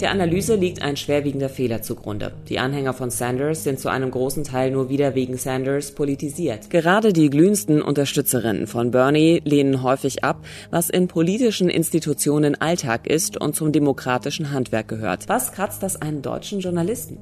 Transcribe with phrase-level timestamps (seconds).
[0.00, 2.34] Der Analyse liegt ein schwerwiegender Fehler zugrunde.
[2.50, 6.68] Die Anhänger von Sanders sind zu einem großen Teil nur wieder wegen Sanders politisiert.
[6.68, 13.40] Gerade die glühendsten Unterstützerinnen von Bernie lehnen häufig ab, was in politischen Institutionen Alltag ist
[13.40, 15.30] und zum demokratischen Handwerk gehört.
[15.30, 17.16] Was kratzt das einen deutschen Journalisten?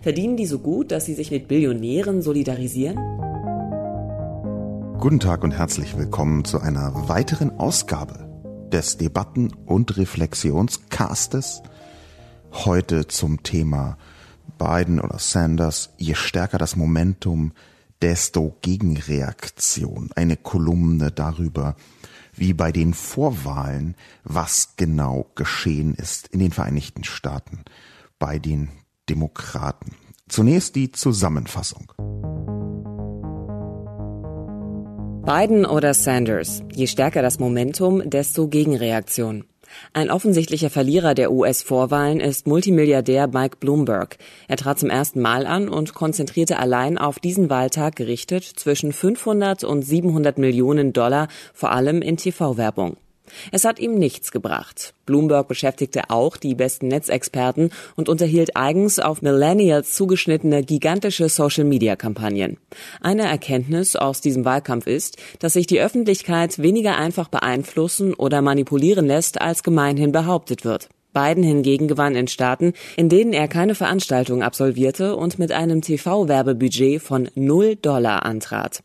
[0.00, 2.96] Verdienen die so gut, dass sie sich mit Billionären solidarisieren?
[5.00, 8.30] Guten Tag und herzlich willkommen zu einer weiteren Ausgabe
[8.70, 11.62] des Debatten- und Reflexionscastes
[12.52, 13.96] Heute zum Thema
[14.58, 15.90] Biden oder Sanders.
[15.98, 17.52] Je stärker das Momentum,
[18.02, 20.10] desto Gegenreaktion.
[20.16, 21.76] Eine Kolumne darüber,
[22.34, 27.60] wie bei den Vorwahlen, was genau geschehen ist in den Vereinigten Staaten
[28.18, 28.68] bei den
[29.08, 29.92] Demokraten.
[30.28, 31.92] Zunächst die Zusammenfassung.
[35.24, 36.62] Biden oder Sanders.
[36.72, 39.44] Je stärker das Momentum, desto Gegenreaktion.
[39.92, 44.18] Ein offensichtlicher Verlierer der US-Vorwahlen ist Multimilliardär Mike Bloomberg.
[44.48, 49.64] Er trat zum ersten Mal an und konzentrierte allein auf diesen Wahltag gerichtet zwischen 500
[49.64, 52.96] und 700 Millionen Dollar, vor allem in TV-Werbung.
[53.52, 54.94] Es hat ihm nichts gebracht.
[55.06, 62.58] Bloomberg beschäftigte auch die besten Netzexperten und unterhielt eigens auf Millennials zugeschnittene gigantische Social-Media-Kampagnen.
[63.00, 69.06] Eine Erkenntnis aus diesem Wahlkampf ist, dass sich die Öffentlichkeit weniger einfach beeinflussen oder manipulieren
[69.06, 70.88] lässt, als gemeinhin behauptet wird.
[71.12, 77.02] Biden hingegen gewann in Staaten, in denen er keine Veranstaltung absolvierte und mit einem TV-Werbebudget
[77.02, 78.82] von 0 Dollar antrat.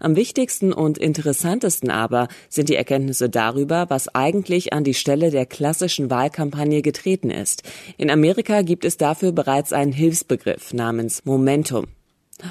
[0.00, 5.46] Am wichtigsten und interessantesten aber sind die Erkenntnisse darüber, was eigentlich an die Stelle der
[5.46, 7.62] klassischen Wahlkampagne getreten ist.
[7.96, 11.86] In Amerika gibt es dafür bereits einen Hilfsbegriff namens Momentum.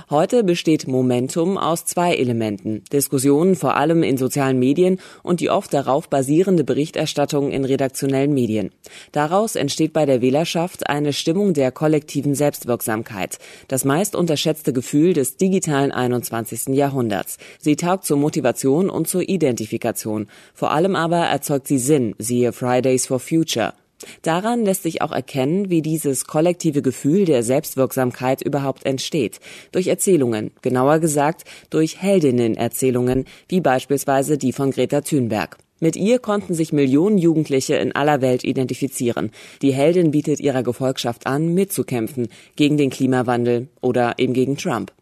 [0.09, 2.84] Heute besteht Momentum aus zwei Elementen.
[2.91, 8.72] Diskussionen vor allem in sozialen Medien und die oft darauf basierende Berichterstattung in redaktionellen Medien.
[9.12, 13.38] Daraus entsteht bei der Wählerschaft eine Stimmung der kollektiven Selbstwirksamkeit.
[13.68, 16.75] Das meist unterschätzte Gefühl des digitalen 21.
[16.75, 17.38] Jahrhunderts.
[17.59, 20.28] Sie taugt zur Motivation und zur Identifikation.
[20.56, 23.73] Vor allem aber erzeugt sie Sinn, siehe Fridays for Future.
[24.22, 29.40] Daran lässt sich auch erkennen, wie dieses kollektive Gefühl der Selbstwirksamkeit überhaupt entsteht.
[29.72, 35.58] Durch Erzählungen, genauer gesagt durch Heldinnenerzählungen, wie beispielsweise die von Greta Thunberg.
[35.82, 39.32] Mit ihr konnten sich Millionen Jugendliche in aller Welt identifizieren.
[39.62, 44.94] Die Heldin bietet ihrer Gefolgschaft an, mitzukämpfen gegen den Klimawandel oder eben gegen Trump.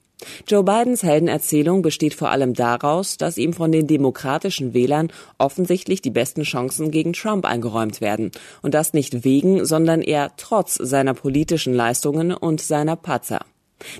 [0.48, 6.12] Joe Bidens Heldenerzählung besteht vor allem daraus, dass ihm von den demokratischen Wählern offensichtlich die
[6.12, 8.32] besten Chancen gegen Trump eingeräumt werden.
[8.62, 13.42] Und das nicht wegen, sondern eher trotz seiner politischen Leistungen und seiner Patzer.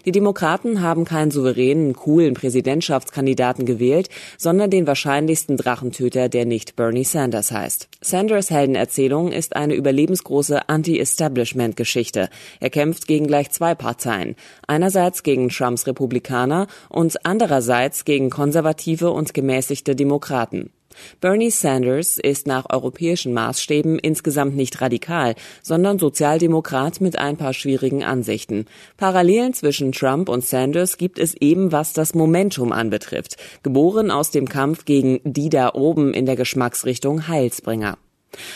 [0.06, 7.04] Die Demokraten haben keinen souveränen, coolen Präsidentschaftskandidaten gewählt, sondern den wahrscheinlichsten Drachentöter, der nicht Bernie
[7.04, 7.90] Sanders heißt.
[8.02, 12.30] Sanders Heldenerzählung ist eine überlebensgroße Anti-Establishment-Geschichte.
[12.60, 14.36] Er kämpft gegen gleich zwei Parteien.
[14.68, 20.72] Einerseits gegen Trumps Republikaner und andererseits gegen konservative und gemäßigte Demokraten.
[21.22, 28.04] Bernie Sanders ist nach europäischen Maßstäben insgesamt nicht radikal, sondern Sozialdemokrat mit ein paar schwierigen
[28.04, 28.66] Ansichten.
[28.98, 33.38] Parallelen zwischen Trump und Sanders gibt es eben, was das Momentum anbetrifft.
[33.64, 37.98] Geboren aus dem Kampf gegen die da oben in der Geschmacksrichtung Heilsbringer.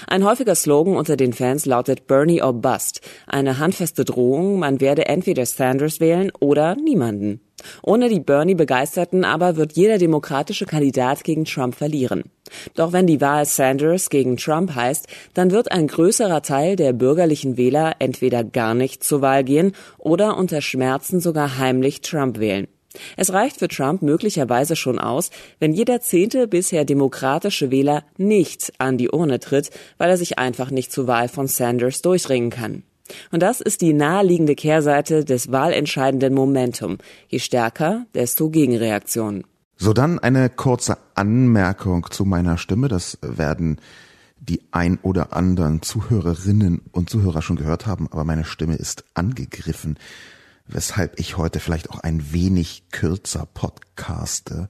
[0.08, 5.08] Ein häufiger Slogan unter den Fans lautet Bernie or Bust, eine handfeste Drohung, man werde
[5.08, 7.42] entweder Sanders wählen oder niemanden.
[7.82, 12.26] Ohne die Bernie-Begeisterten aber wird jeder demokratische Kandidat gegen Trump verlieren.
[12.76, 17.58] Doch wenn die Wahl Sanders gegen Trump heißt, dann wird ein größerer Teil der bürgerlichen
[17.58, 22.68] Wähler entweder gar nicht zur Wahl gehen oder unter Schmerzen sogar heimlich Trump wählen.
[23.16, 25.30] Es reicht für Trump möglicherweise schon aus,
[25.60, 30.72] wenn jeder zehnte bisher demokratische Wähler nicht an die Urne tritt, weil er sich einfach
[30.72, 32.84] nicht zur Wahl von Sanders durchringen kann.
[33.32, 36.98] Und das ist die naheliegende Kehrseite des wahlentscheidenden Momentum.
[37.30, 39.44] Je stärker, desto Gegenreaktion.
[39.78, 42.88] So dann eine kurze Anmerkung zu meiner Stimme.
[42.88, 43.80] Das werden
[44.40, 49.98] die ein oder anderen Zuhörerinnen und Zuhörer schon gehört haben, aber meine Stimme ist angegriffen,
[50.68, 54.68] weshalb ich heute vielleicht auch ein wenig kürzer podcaste.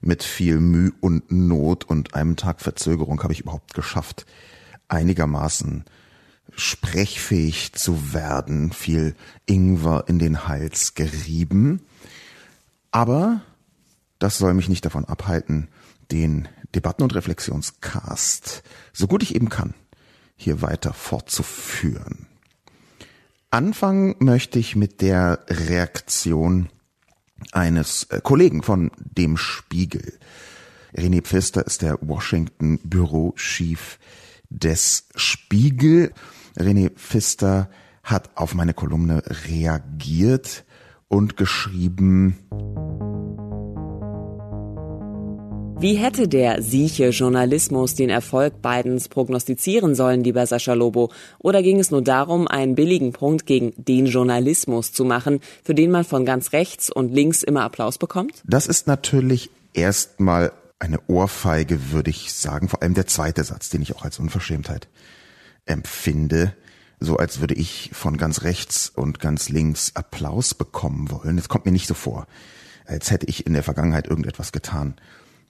[0.00, 4.26] Mit viel Mühe und Not und einem Tag Verzögerung habe ich überhaupt geschafft,
[4.86, 5.84] einigermaßen
[6.54, 9.14] sprechfähig zu werden, viel
[9.46, 11.82] Ingwer in den Hals gerieben.
[12.90, 13.42] Aber
[14.18, 15.68] das soll mich nicht davon abhalten,
[16.10, 18.62] den Debatten- und Reflexionscast,
[18.92, 19.74] so gut ich eben kann,
[20.36, 22.27] hier weiter fortzuführen.
[23.50, 26.68] Anfangen möchte ich mit der Reaktion
[27.52, 30.18] eines äh, Kollegen von dem Spiegel.
[30.94, 33.98] René Pfister ist der Washington Büro Chief
[34.50, 36.12] des Spiegel.
[36.58, 37.70] René Pfister
[38.02, 40.64] hat auf meine Kolumne reagiert
[41.08, 42.38] und geschrieben,
[45.80, 51.12] wie hätte der sieche Journalismus den Erfolg Bidens prognostizieren sollen, lieber Sascha Lobo?
[51.38, 55.92] Oder ging es nur darum, einen billigen Punkt gegen den Journalismus zu machen, für den
[55.92, 58.42] man von ganz rechts und links immer Applaus bekommt?
[58.44, 62.68] Das ist natürlich erstmal eine Ohrfeige, würde ich sagen.
[62.68, 64.88] Vor allem der zweite Satz, den ich auch als Unverschämtheit
[65.64, 66.54] empfinde.
[66.98, 71.38] So als würde ich von ganz rechts und ganz links Applaus bekommen wollen.
[71.38, 72.26] Es kommt mir nicht so vor,
[72.84, 74.96] als hätte ich in der Vergangenheit irgendetwas getan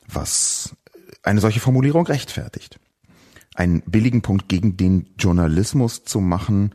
[0.09, 0.75] was
[1.23, 2.81] eine solche Formulierung rechtfertigt.
[3.55, 6.75] Einen billigen Punkt gegen den Journalismus zu machen,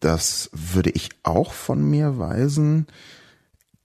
[0.00, 2.86] das würde ich auch von mir weisen.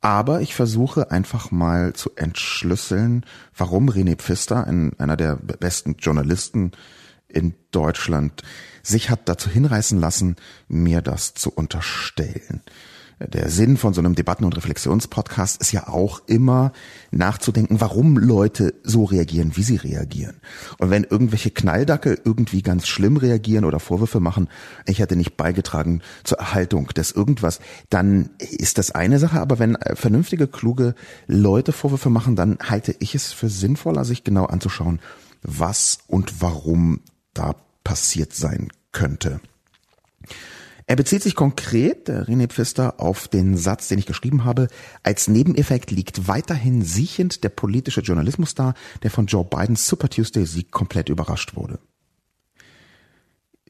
[0.01, 6.71] Aber ich versuche einfach mal zu entschlüsseln, warum René Pfister, ein, einer der besten Journalisten
[7.27, 8.41] in Deutschland,
[8.83, 10.35] sich hat dazu hinreißen lassen,
[10.67, 12.61] mir das zu unterstellen
[13.27, 16.71] der Sinn von so einem Debatten- und Reflexionspodcast ist ja auch immer
[17.11, 20.35] nachzudenken, warum Leute so reagieren, wie sie reagieren.
[20.77, 24.49] Und wenn irgendwelche Knalldackel irgendwie ganz schlimm reagieren oder Vorwürfe machen,
[24.85, 27.59] ich hätte nicht beigetragen zur Erhaltung des irgendwas,
[27.89, 29.39] dann ist das eine Sache.
[29.39, 30.95] Aber wenn vernünftige, kluge
[31.27, 34.99] Leute Vorwürfe machen, dann halte ich es für sinnvoller, sich genau anzuschauen,
[35.41, 37.01] was und warum
[37.33, 39.39] da passiert sein könnte.
[40.91, 44.67] Er bezieht sich konkret, der René Pfister, auf den Satz, den ich geschrieben habe.
[45.03, 50.69] Als Nebeneffekt liegt weiterhin siechend der politische Journalismus da, der von Joe Bidens Super Tuesday-Sieg
[50.69, 51.79] komplett überrascht wurde.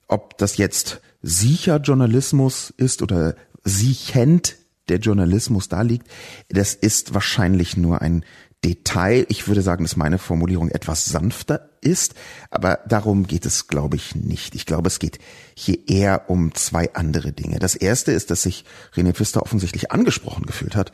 [0.07, 4.55] Ob das jetzt sicher Journalismus ist oder siechend
[4.89, 6.07] der Journalismus da liegt,
[6.49, 8.25] das ist wahrscheinlich nur ein
[8.63, 9.25] Detail.
[9.29, 12.13] Ich würde sagen, dass meine Formulierung etwas sanfter ist,
[12.51, 14.53] aber darum geht es, glaube ich, nicht.
[14.53, 15.19] Ich glaube, es geht
[15.55, 17.59] hier eher um zwei andere Dinge.
[17.59, 20.91] Das erste ist, dass sich René Pfister offensichtlich angesprochen gefühlt hat,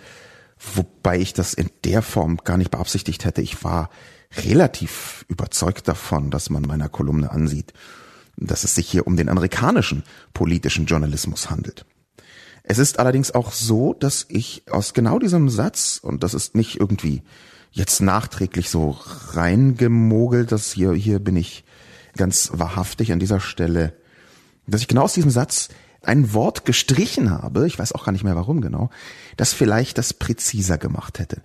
[0.75, 3.41] wobei ich das in der Form gar nicht beabsichtigt hätte.
[3.41, 3.89] Ich war
[4.45, 7.73] relativ überzeugt davon, dass man meiner Kolumne ansieht,
[8.37, 10.03] dass es sich hier um den amerikanischen
[10.33, 11.85] politischen Journalismus handelt.
[12.63, 16.79] Es ist allerdings auch so, dass ich aus genau diesem Satz, und das ist nicht
[16.79, 17.23] irgendwie
[17.77, 18.97] jetzt nachträglich so
[19.29, 21.63] reingemogelt, dass hier, hier bin ich
[22.15, 23.93] ganz wahrhaftig an dieser Stelle,
[24.65, 25.69] dass ich genau aus diesem Satz
[26.01, 28.89] ein Wort gestrichen habe, ich weiß auch gar nicht mehr warum genau,
[29.35, 31.41] das vielleicht das präziser gemacht hätte.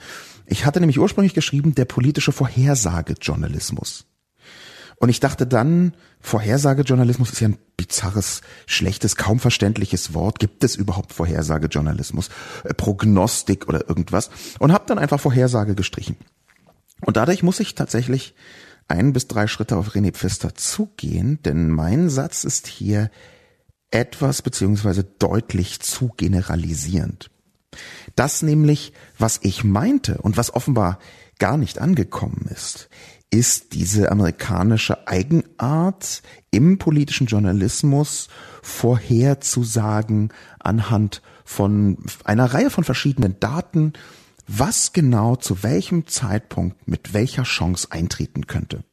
[0.47, 4.07] Ich hatte nämlich ursprünglich geschrieben, der politische Vorhersagejournalismus.
[5.03, 10.39] Und ich dachte dann, Vorhersagejournalismus ist ja ein bizarres, schlechtes, kaum verständliches Wort.
[10.39, 12.31] Gibt es überhaupt Vorhersagejournalismus?
[12.63, 14.31] Äh, Prognostik oder irgendwas?
[14.61, 16.15] Und habe dann einfach Vorhersage gestrichen.
[17.01, 18.37] Und dadurch muss ich tatsächlich
[18.87, 23.11] ein bis drei Schritte auf René Pfister zugehen, denn mein Satz ist hier
[23.91, 27.29] etwas beziehungsweise deutlich zu generalisierend.
[28.15, 31.01] Das nämlich, was ich meinte und was offenbar
[31.41, 32.89] gar nicht angekommen ist,
[33.33, 38.29] ist diese amerikanische Eigenart im politischen Journalismus
[38.63, 43.95] vorherzusagen anhand von einer Reihe von verschiedenen Daten,
[44.47, 48.85] was genau zu welchem Zeitpunkt mit welcher Chance eintreten könnte.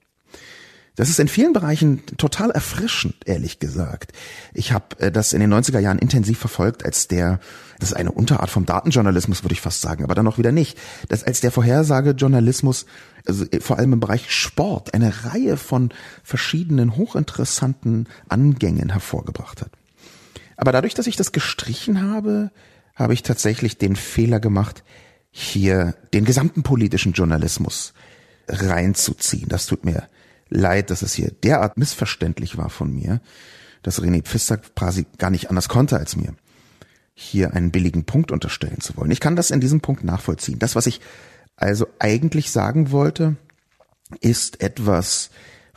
[1.00, 4.12] Das ist in vielen Bereichen total erfrischend, ehrlich gesagt.
[4.53, 7.39] Ich habe äh, das in den 90er Jahren intensiv verfolgt, als der,
[7.79, 10.77] das ist eine Unterart vom Datenjournalismus, würde ich fast sagen, aber dann noch wieder nicht,
[11.08, 12.86] dass als der Vorhersagejournalismus,
[13.29, 15.91] also äh, vor allem im Bereich Sport, eine Reihe von
[16.24, 19.71] verschiedenen hochinteressanten Angängen hervorgebracht hat.
[20.57, 22.51] Aber dadurch, dass ich das gestrichen habe,
[22.95, 24.83] habe ich tatsächlich den Fehler gemacht,
[25.31, 27.93] hier den gesamten politischen Journalismus
[28.48, 29.48] reinzuziehen.
[29.48, 30.09] Das tut mir
[30.50, 33.21] leid, dass es hier derart missverständlich war von mir,
[33.83, 36.33] dass René Pfister quasi gar nicht anders konnte als mir,
[37.13, 39.12] hier einen billigen Punkt unterstellen zu wollen.
[39.12, 40.59] Ich kann das in diesem Punkt nachvollziehen.
[40.59, 41.00] Das, was ich
[41.59, 43.35] also eigentlich sagen wollte,
[44.21, 45.29] ist etwas,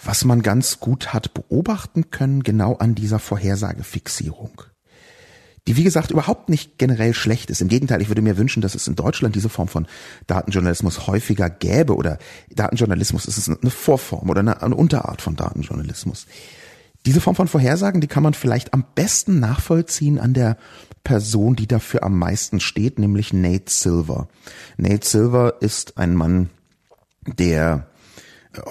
[0.02, 4.62] was man ganz gut hat beobachten können, genau an dieser Vorhersagefixierung
[5.68, 7.60] die wie gesagt überhaupt nicht generell schlecht ist.
[7.60, 9.86] Im Gegenteil, ich würde mir wünschen, dass es in Deutschland diese Form von
[10.26, 12.18] Datenjournalismus häufiger gäbe oder
[12.50, 16.26] Datenjournalismus ist es eine Vorform oder eine, eine Unterart von Datenjournalismus.
[17.06, 20.56] Diese Form von Vorhersagen, die kann man vielleicht am besten nachvollziehen an der
[21.04, 24.28] Person, die dafür am meisten steht, nämlich Nate Silver.
[24.76, 26.50] Nate Silver ist ein Mann,
[27.26, 27.88] der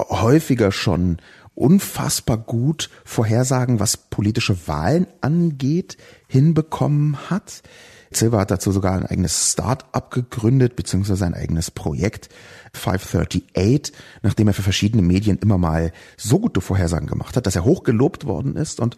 [0.09, 1.17] häufiger schon
[1.55, 5.97] unfassbar gut Vorhersagen, was politische Wahlen angeht,
[6.27, 7.61] hinbekommen hat.
[8.13, 12.29] Silver hat dazu sogar ein eigenes Start-up gegründet, beziehungsweise ein eigenes Projekt,
[12.73, 17.63] 538, nachdem er für verschiedene Medien immer mal so gute Vorhersagen gemacht hat, dass er
[17.63, 18.79] hochgelobt worden ist.
[18.79, 18.97] Und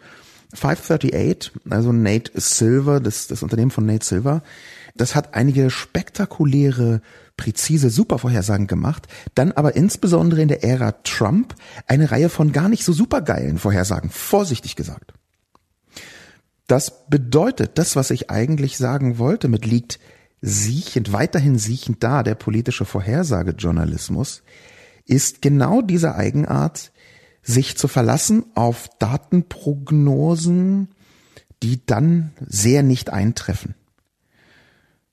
[0.54, 4.42] 538, also Nate Silver, das, das Unternehmen von Nate Silver,
[4.96, 7.02] das hat einige spektakuläre,
[7.36, 11.54] präzise Supervorhersagen gemacht, dann aber insbesondere in der Ära Trump
[11.86, 15.12] eine Reihe von gar nicht so supergeilen Vorhersagen, vorsichtig gesagt.
[16.66, 19.98] Das bedeutet, das, was ich eigentlich sagen wollte, mit liegt
[20.40, 24.42] siechend, weiterhin siechend da, der politische Vorhersagejournalismus,
[25.06, 26.92] ist genau diese Eigenart,
[27.44, 30.88] sich zu verlassen auf Datenprognosen,
[31.62, 33.74] die dann sehr nicht eintreffen.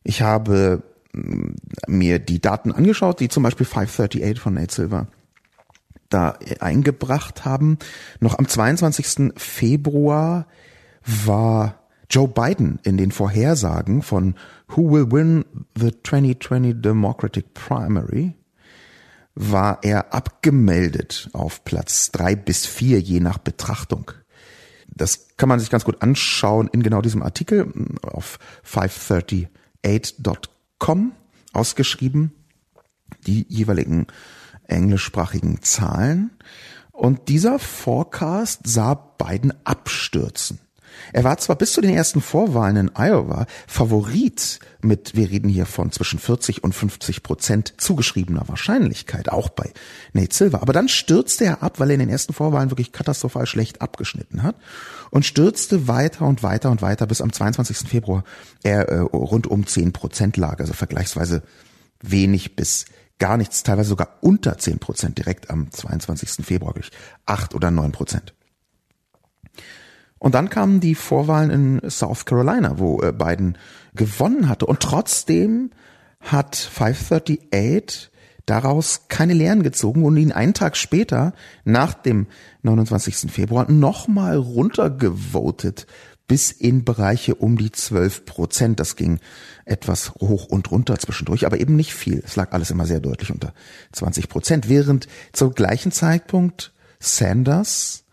[0.04, 0.82] Ich habe
[1.14, 1.52] mm,
[1.88, 5.08] mir die Daten angeschaut, die zum Beispiel 538 von Nate Silver
[6.10, 7.78] da eingebracht haben.
[8.20, 9.34] Noch am 22.
[9.38, 10.48] Februar
[11.06, 14.36] war Joe Biden in den Vorhersagen von
[14.68, 15.46] Who will win
[15.78, 18.36] the 2020 Democratic Primary
[19.36, 24.10] war er abgemeldet auf Platz drei bis vier je nach Betrachtung.
[24.88, 27.74] Das kann man sich ganz gut anschauen in genau diesem Artikel
[28.04, 31.14] auf 538.com
[31.54, 32.34] ausgeschrieben,
[33.26, 34.08] die jeweiligen
[34.68, 36.32] englischsprachigen Zahlen.
[36.92, 40.60] Und dieser Forecast sah Biden abstürzen.
[41.13, 45.65] Er war zwar bis zu den ersten Vorwahlen in Iowa Favorit mit, wir reden hier
[45.65, 49.72] von zwischen 40 und 50 Prozent zugeschriebener Wahrscheinlichkeit, auch bei
[50.13, 50.62] Nate Silver.
[50.62, 54.43] Aber dann stürzte er ab, weil er in den ersten Vorwahlen wirklich katastrophal schlecht abgeschnitten
[54.43, 54.55] hat
[55.10, 57.89] und stürzte weiter und weiter und weiter bis am 22.
[57.89, 58.24] Februar
[58.63, 61.43] er äh, rund um 10 Prozent lag, also vergleichsweise
[62.01, 62.86] wenig bis
[63.20, 66.43] gar nichts, teilweise sogar unter 10 Prozent direkt am 22.
[66.43, 66.89] Februar, durch
[67.27, 68.34] 8 oder 9 Prozent.
[70.22, 73.58] Und dann kamen die Vorwahlen in South Carolina, wo äh, Biden
[73.96, 74.68] gewonnen hatte.
[74.68, 75.72] Und trotzdem
[76.20, 78.12] hat 538
[78.46, 81.34] daraus keine Lehren gezogen und ihn einen Tag später,
[81.66, 82.28] nach dem
[82.62, 83.32] 29.
[83.32, 85.88] Februar, nochmal runtergevotet
[86.28, 88.80] bis in Bereiche um die 12 Prozent.
[88.80, 89.20] Das ging
[89.66, 92.22] etwas hoch und runter zwischendurch, aber eben nicht viel.
[92.24, 93.56] Es lag alles immer sehr deutlich unter
[93.94, 98.04] 20 Prozent, während zum gleichen Zeitpunkt Sanders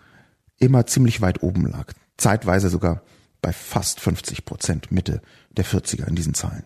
[0.59, 1.93] immer ziemlich weit oben lag.
[2.17, 3.03] Zeitweise sogar
[3.41, 6.65] bei fast 50 Prozent Mitte der 40er in diesen Zahlen.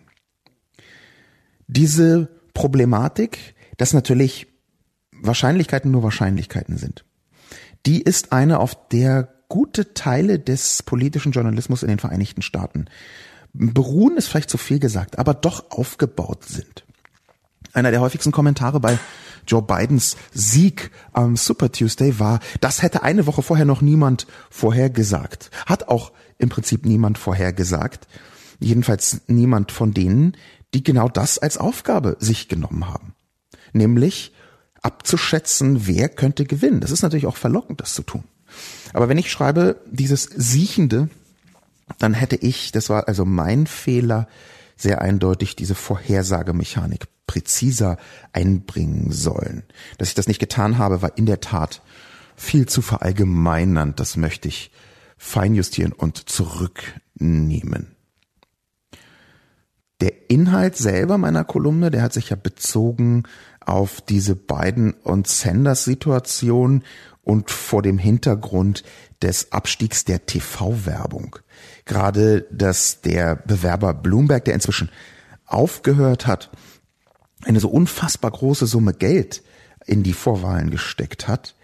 [1.67, 4.47] Diese Problematik, dass natürlich
[5.11, 7.05] Wahrscheinlichkeiten nur Wahrscheinlichkeiten sind,
[7.85, 12.85] die ist eine, auf der gute Teile des politischen Journalismus in den Vereinigten Staaten
[13.53, 16.85] beruhen, ist vielleicht zu viel gesagt, aber doch aufgebaut sind.
[17.71, 18.97] Einer der häufigsten Kommentare bei
[19.47, 25.51] Joe Bidens Sieg am Super Tuesday war, das hätte eine Woche vorher noch niemand vorhergesagt.
[25.65, 28.07] Hat auch im Prinzip niemand vorhergesagt.
[28.59, 30.37] Jedenfalls niemand von denen,
[30.73, 33.13] die genau das als Aufgabe sich genommen haben.
[33.73, 34.33] Nämlich
[34.81, 36.81] abzuschätzen, wer könnte gewinnen.
[36.81, 38.23] Das ist natürlich auch verlockend, das zu tun.
[38.93, 41.09] Aber wenn ich schreibe, dieses Siechende,
[41.99, 44.27] dann hätte ich, das war also mein Fehler,
[44.83, 47.97] sehr eindeutig diese Vorhersagemechanik präziser
[48.31, 49.63] einbringen sollen.
[49.97, 51.81] Dass ich das nicht getan habe, war in der Tat
[52.35, 53.99] viel zu verallgemeinernd.
[53.99, 54.71] Das möchte ich
[55.17, 57.95] feinjustieren und zurücknehmen.
[60.01, 63.23] Der Inhalt selber meiner Kolumne, der hat sich ja bezogen
[63.61, 66.83] auf diese beiden und Sanders Situation
[67.21, 68.83] und vor dem Hintergrund
[69.21, 71.37] des Abstiegs der TV-Werbung.
[71.85, 74.89] Gerade, dass der Bewerber Bloomberg, der inzwischen
[75.45, 76.49] aufgehört hat,
[77.43, 79.43] eine so unfassbar große Summe Geld
[79.85, 81.55] in die Vorwahlen gesteckt hat,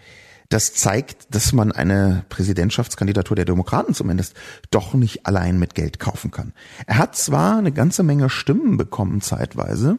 [0.50, 4.34] das zeigt, dass man eine Präsidentschaftskandidatur der Demokraten zumindest
[4.70, 6.52] doch nicht allein mit Geld kaufen kann.
[6.86, 9.98] Er hat zwar eine ganze Menge Stimmen bekommen zeitweise,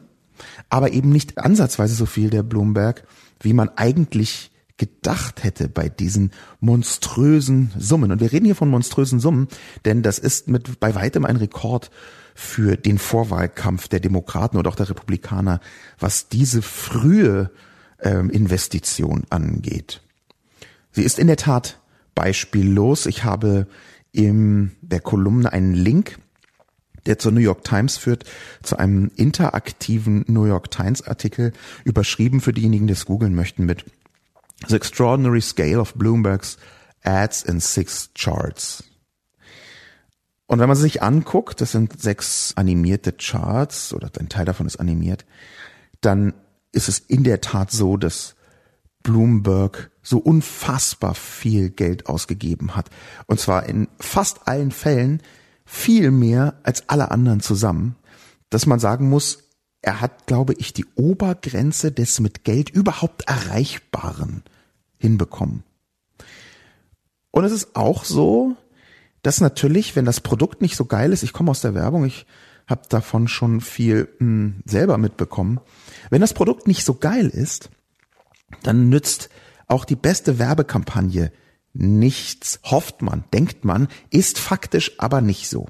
[0.68, 3.04] aber eben nicht ansatzweise so viel der Bloomberg,
[3.40, 8.10] wie man eigentlich gedacht hätte bei diesen monströsen Summen.
[8.10, 9.48] Und wir reden hier von monströsen Summen,
[9.84, 11.90] denn das ist mit bei weitem ein Rekord
[12.34, 15.60] für den Vorwahlkampf der Demokraten oder auch der Republikaner,
[15.98, 17.50] was diese frühe
[18.00, 20.02] ähm, Investition angeht.
[20.90, 21.80] Sie ist in der Tat
[22.14, 23.06] beispiellos.
[23.06, 23.66] Ich habe
[24.12, 26.18] in der Kolumne einen Link,
[27.06, 28.24] der zur New York Times führt,
[28.62, 31.52] zu einem interaktiven New York Times Artikel,
[31.84, 33.84] überschrieben für diejenigen, die es googeln möchten mit
[34.68, 36.56] The Extraordinary Scale of Bloomberg's
[37.04, 38.84] Ads in Six Charts.
[40.46, 44.76] Und wenn man sich anguckt, das sind sechs animierte Charts oder ein Teil davon ist
[44.76, 45.24] animiert,
[46.00, 46.34] dann
[46.72, 48.34] ist es in der Tat so, dass
[49.02, 52.90] Bloomberg so unfassbar viel Geld ausgegeben hat.
[53.26, 55.22] Und zwar in fast allen Fällen
[55.64, 57.96] viel mehr als alle anderen zusammen,
[58.50, 59.44] dass man sagen muss,
[59.80, 64.44] er hat, glaube ich, die Obergrenze des mit Geld überhaupt Erreichbaren
[65.02, 65.64] hinbekommen.
[67.32, 68.56] Und es ist auch so,
[69.22, 72.24] dass natürlich, wenn das Produkt nicht so geil ist, ich komme aus der Werbung, ich
[72.66, 75.60] habe davon schon viel mh, hm, selber mitbekommen,
[76.10, 77.70] wenn das Produkt nicht so geil ist,
[78.62, 79.28] dann nützt
[79.66, 81.32] auch die beste Werbekampagne
[81.74, 85.66] nichts, hofft man, denkt man, ist faktisch aber nicht so.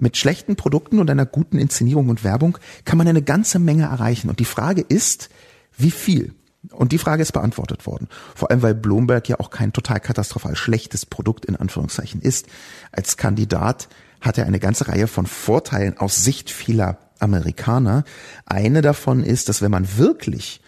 [0.00, 4.30] Mit schlechten Produkten und einer guten Inszenierung und Werbung kann man eine ganze Menge erreichen.
[4.30, 5.28] Und die Frage ist,
[5.76, 6.34] wie viel?
[6.70, 8.08] Und die Frage ist beantwortet worden.
[8.34, 12.46] Vor allem, weil Bloomberg ja auch kein total katastrophal schlechtes Produkt in Anführungszeichen ist.
[12.92, 13.88] Als Kandidat
[14.20, 18.04] hat er eine ganze Reihe von Vorteilen aus Sicht vieler Amerikaner.
[18.46, 20.60] Eine davon ist, dass wenn man wirklich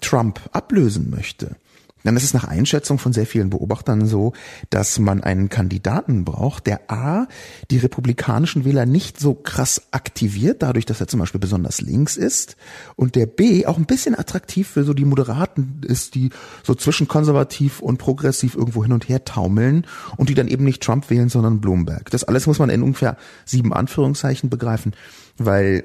[0.00, 1.56] Trump ablösen möchte,
[2.04, 4.32] dann ist es nach Einschätzung von sehr vielen Beobachtern so,
[4.70, 7.26] dass man einen Kandidaten braucht, der A,
[7.70, 12.56] die republikanischen Wähler nicht so krass aktiviert, dadurch, dass er zum Beispiel besonders links ist,
[12.96, 16.30] und der B, auch ein bisschen attraktiv für so die Moderaten ist, die
[16.62, 20.82] so zwischen konservativ und progressiv irgendwo hin und her taumeln und die dann eben nicht
[20.82, 22.10] Trump wählen, sondern Bloomberg.
[22.10, 24.94] Das alles muss man in ungefähr sieben Anführungszeichen begreifen,
[25.38, 25.84] weil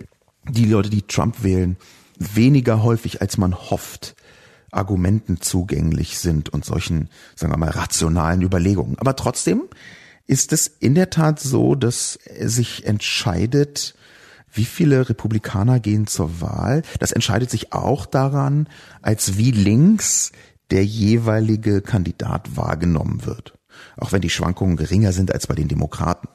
[0.49, 1.77] die Leute, die Trump wählen,
[2.17, 4.15] weniger häufig als man hofft,
[4.71, 8.97] Argumenten zugänglich sind und solchen, sagen wir mal, rationalen Überlegungen.
[8.99, 9.63] Aber trotzdem
[10.25, 13.95] ist es in der Tat so, dass sich entscheidet,
[14.51, 16.81] wie viele Republikaner gehen zur Wahl.
[16.99, 18.67] Das entscheidet sich auch daran,
[19.01, 20.31] als wie links
[20.71, 23.53] der jeweilige Kandidat wahrgenommen wird.
[23.95, 26.27] Auch wenn die Schwankungen geringer sind als bei den Demokraten.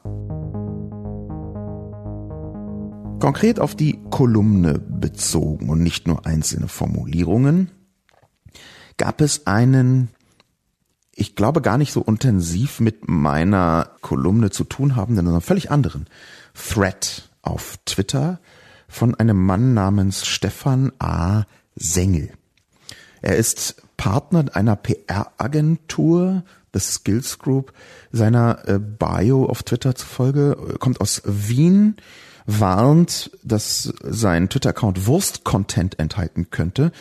[3.19, 7.71] Konkret auf die Kolumne bezogen und nicht nur einzelne Formulierungen
[8.97, 10.09] gab es einen,
[11.13, 16.07] ich glaube gar nicht so intensiv mit meiner Kolumne zu tun habenden, sondern völlig anderen
[16.53, 18.39] Thread auf Twitter
[18.87, 21.43] von einem Mann namens Stefan A.
[21.75, 22.31] Sengel.
[23.21, 27.73] Er ist Partner einer PR-Agentur, The Skills Group,
[28.11, 31.95] seiner äh, Bio auf Twitter zufolge, kommt aus Wien,
[32.45, 36.91] warnt, dass sein Twitter-Account Wurst-Content enthalten könnte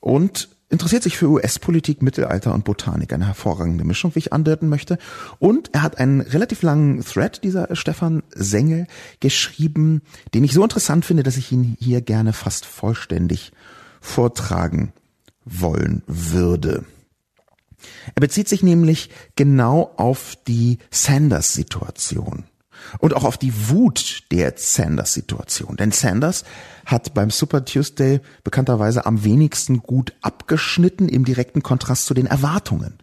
[0.00, 3.12] und interessiert sich für US-Politik, Mittelalter und Botanik.
[3.12, 4.98] Eine hervorragende Mischung, wie ich andeuten möchte.
[5.38, 8.86] Und er hat einen relativ langen Thread, dieser Stefan Sengel,
[9.20, 10.00] geschrieben,
[10.32, 13.52] den ich so interessant finde, dass ich ihn hier gerne fast vollständig
[14.00, 14.92] vortragen
[15.44, 16.84] wollen würde.
[18.14, 22.44] Er bezieht sich nämlich genau auf die Sanders-Situation
[22.98, 25.76] und auch auf die Wut der Sanders-Situation.
[25.76, 26.44] Denn Sanders
[26.86, 32.98] hat beim Super Tuesday bekannterweise am wenigsten gut abgeschnitten im direkten Kontrast zu den Erwartungen.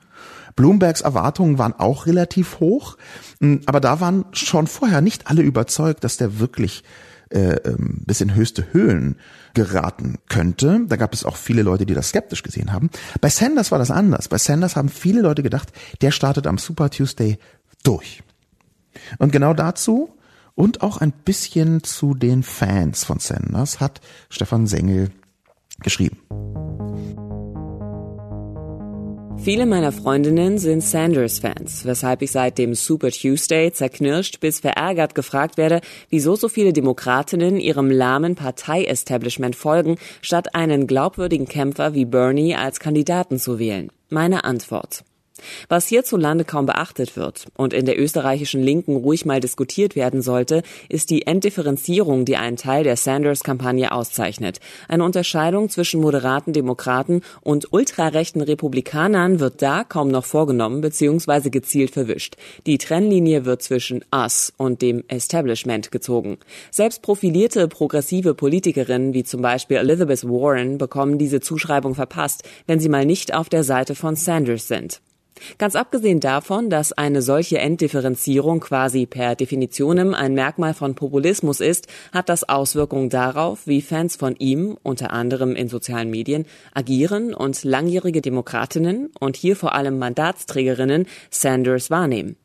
[0.56, 2.98] Bloombergs Erwartungen waren auch relativ hoch,
[3.40, 6.84] hm, aber da waren schon vorher nicht alle überzeugt, dass der wirklich
[7.30, 9.16] äh, ähm, bis in höchste Höhen
[9.54, 10.82] geraten könnte.
[10.88, 12.90] Da gab es auch viele Leute, die das skeptisch gesehen haben.
[13.22, 14.28] Bei Sanders war das anders.
[14.28, 17.38] Bei Sanders haben viele Leute gedacht, der startet am Super Tuesday
[17.84, 18.24] durch.
[19.18, 20.10] Und genau dazu
[20.56, 25.10] und auch ein bisschen zu den Fans von Sanders hat Stefan Sengel
[25.82, 26.20] geschrieben.
[29.42, 35.56] Viele meiner Freundinnen sind Sanders-Fans, weshalb ich seit dem Super Tuesday zerknirscht bis verärgert gefragt
[35.56, 42.56] werde, wieso so viele Demokratinnen ihrem lahmen Partei-Establishment folgen, statt einen glaubwürdigen Kämpfer wie Bernie
[42.56, 43.92] als Kandidaten zu wählen.
[44.10, 45.06] Meine Antwort.
[45.68, 50.64] Was hierzulande kaum beachtet wird und in der österreichischen Linken ruhig mal diskutiert werden sollte,
[50.90, 54.60] ist die Entdifferenzierung, die einen Teil der Sanders-Kampagne auszeichnet.
[54.88, 61.50] Eine Unterscheidung zwischen moderaten Demokraten und ultrarechten Republikanern wird da kaum noch vorgenommen bzw.
[61.50, 62.36] gezielt verwischt.
[62.66, 66.38] Die Trennlinie wird zwischen Us und dem Establishment gezogen.
[66.72, 72.90] Selbst profilierte progressive Politikerinnen wie zum Beispiel Elizabeth Warren bekommen diese Zuschreibung verpasst, wenn sie
[72.90, 75.02] mal nicht auf der Seite von Sanders sind.
[75.58, 81.88] Ganz abgesehen davon, dass eine solche Enddifferenzierung quasi per Definitionem ein Merkmal von Populismus ist,
[82.12, 87.64] hat das Auswirkungen darauf, wie Fans von ihm, unter anderem in sozialen Medien, agieren und
[87.64, 92.36] langjährige Demokratinnen und hier vor allem Mandatsträgerinnen Sanders wahrnehmen.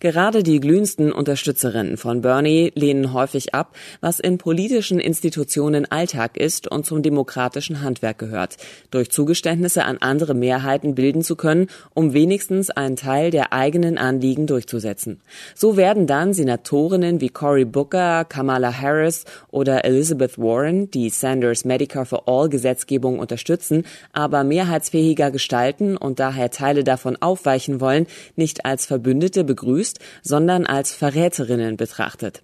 [0.00, 6.68] Gerade die glühendsten Unterstützerinnen von Bernie lehnen häufig ab, was in politischen Institutionen Alltag ist
[6.68, 8.56] und zum demokratischen Handwerk gehört,
[8.90, 14.46] durch Zugeständnisse an andere Mehrheiten bilden zu können, um wenigstens einen Teil der eigenen Anliegen
[14.46, 15.20] durchzusetzen.
[15.54, 22.06] So werden dann Senatorinnen wie Cory Booker, Kamala Harris oder Elizabeth Warren, die Sanders Medicare
[22.06, 28.86] for All Gesetzgebung unterstützen, aber mehrheitsfähiger gestalten und daher Teile davon aufweichen wollen, nicht als
[28.86, 32.42] Verbündete begrüßen begrüßt, sondern als Verräterinnen betrachtet.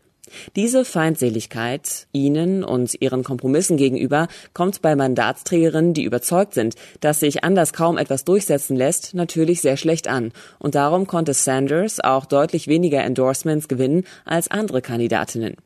[0.57, 7.45] Diese Feindseligkeit ihnen und ihren Kompromissen gegenüber kommt bei Mandatsträgerinnen, die überzeugt sind, dass sich
[7.45, 10.33] anders kaum etwas durchsetzen lässt, natürlich sehr schlecht an.
[10.59, 15.57] Und darum konnte Sanders auch deutlich weniger Endorsements gewinnen als andere Kandidatinnen.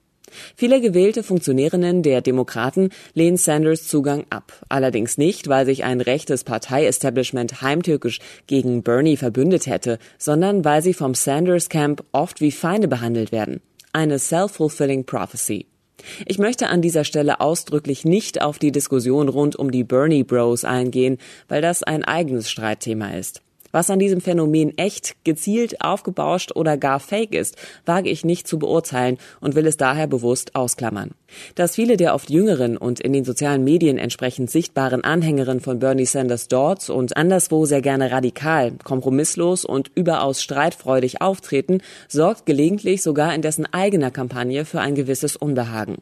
[0.57, 4.53] Viele gewählte Funktionärinnen der Demokraten lehnen Sanders Zugang ab.
[4.69, 10.95] Allerdings nicht, weil sich ein rechtes Parteiestablishment heimtückisch gegen Bernie verbündet hätte, sondern weil sie
[10.95, 13.61] vom Sanders Camp oft wie Feinde behandelt werden.
[13.93, 15.67] Eine self-fulfilling prophecy.
[16.27, 20.65] Ich möchte an dieser Stelle ausdrücklich nicht auf die Diskussion rund um die Bernie Bros
[20.65, 23.43] eingehen, weil das ein eigenes Streitthema ist.
[23.79, 27.55] Was an diesem Phänomen echt, gezielt, aufgebauscht oder gar fake ist,
[27.87, 31.13] wage ich nicht zu beurteilen und will es daher bewusst ausklammern.
[31.55, 36.07] Dass viele der oft jüngeren und in den sozialen Medien entsprechend sichtbaren Anhängerinnen von Bernie
[36.07, 43.33] Sanders dort und anderswo sehr gerne radikal, kompromisslos und überaus streitfreudig auftreten, sorgt gelegentlich sogar
[43.33, 45.99] in dessen eigener Kampagne für ein gewisses Unbehagen.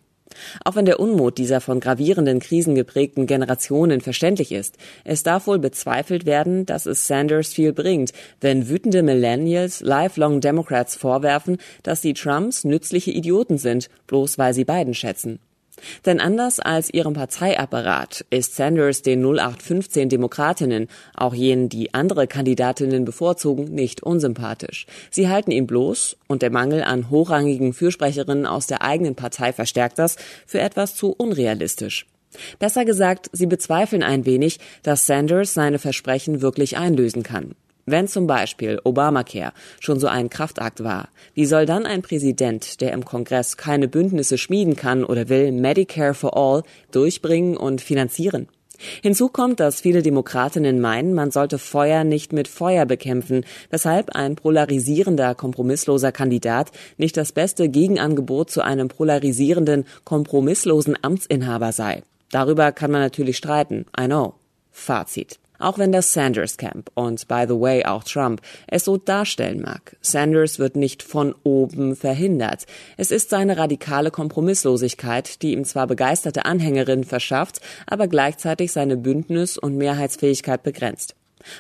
[0.64, 5.58] Auch wenn der Unmut dieser von gravierenden Krisen geprägten Generationen verständlich ist, es darf wohl
[5.58, 12.14] bezweifelt werden, dass es Sanders viel bringt, wenn wütende Millennials Lifelong Democrats vorwerfen, dass die
[12.14, 15.38] Trumps nützliche Idioten sind, bloß weil sie beiden schätzen.
[16.04, 23.04] Denn anders als ihrem Parteiapparat ist Sanders den 0815 Demokratinnen, auch jenen, die andere Kandidatinnen
[23.04, 24.86] bevorzugen, nicht unsympathisch.
[25.10, 29.98] Sie halten ihn bloß, und der Mangel an hochrangigen Fürsprecherinnen aus der eigenen Partei verstärkt
[29.98, 32.06] das, für etwas zu unrealistisch.
[32.58, 37.54] Besser gesagt, sie bezweifeln ein wenig, dass Sanders seine Versprechen wirklich einlösen kann.
[37.88, 42.92] Wenn zum Beispiel Obamacare schon so ein Kraftakt war, wie soll dann ein Präsident, der
[42.92, 48.48] im Kongress keine Bündnisse schmieden kann oder will, Medicare for All durchbringen und finanzieren?
[49.02, 54.34] Hinzu kommt, dass viele Demokratinnen meinen, man sollte Feuer nicht mit Feuer bekämpfen, weshalb ein
[54.34, 62.02] polarisierender, kompromissloser Kandidat nicht das beste Gegenangebot zu einem polarisierenden, kompromisslosen Amtsinhaber sei.
[62.32, 64.34] Darüber kann man natürlich streiten, I know.
[64.72, 65.38] Fazit.
[65.58, 69.96] Auch wenn das Sanders Camp und by the way auch Trump es so darstellen mag,
[70.00, 72.66] Sanders wird nicht von oben verhindert.
[72.96, 79.58] Es ist seine radikale Kompromisslosigkeit, die ihm zwar begeisterte Anhängerinnen verschafft, aber gleichzeitig seine Bündnis-
[79.58, 81.14] und Mehrheitsfähigkeit begrenzt.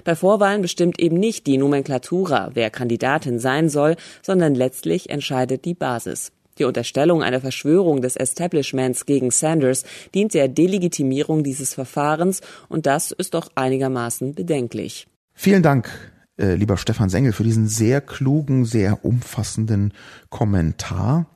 [0.04, 5.74] Bei Vorwahlen bestimmt eben nicht die Nomenklatura, wer Kandidatin sein soll, sondern letztlich entscheidet die
[5.74, 6.32] Basis.
[6.58, 13.12] Die Unterstellung einer Verschwörung des Establishments gegen Sanders dient der Delegitimierung dieses Verfahrens und das
[13.12, 15.06] ist doch einigermaßen bedenklich.
[15.34, 15.90] Vielen Dank,
[16.38, 19.92] äh, lieber Stefan Sengel, für diesen sehr klugen, sehr umfassenden
[20.30, 21.26] Kommentar,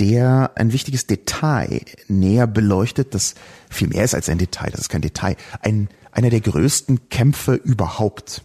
[0.00, 3.34] der ein wichtiges Detail näher beleuchtet, das
[3.70, 7.54] viel mehr ist als ein Detail, das ist kein Detail, ein, einer der größten Kämpfe
[7.54, 8.42] überhaupt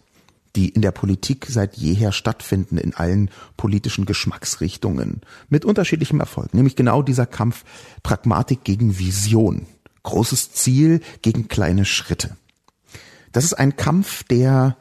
[0.55, 6.75] die in der Politik seit jeher stattfinden, in allen politischen Geschmacksrichtungen, mit unterschiedlichem Erfolg, nämlich
[6.75, 7.63] genau dieser Kampf
[8.03, 9.67] Pragmatik gegen Vision,
[10.03, 12.35] großes Ziel gegen kleine Schritte.
[13.31, 14.77] Das ist ein Kampf, der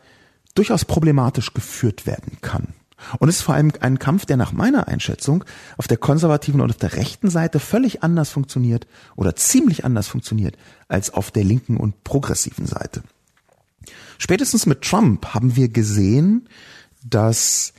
[0.55, 2.75] durchaus problematisch geführt werden kann.
[3.19, 5.45] Und es ist vor allem ein Kampf, der nach meiner Einschätzung
[5.77, 10.57] auf der konservativen und auf der rechten Seite völlig anders funktioniert oder ziemlich anders funktioniert
[10.89, 13.03] als auf der linken und progressiven Seite.
[14.19, 16.49] Spätestens mit Trump haben wir gesehen,
[17.05, 17.73] dass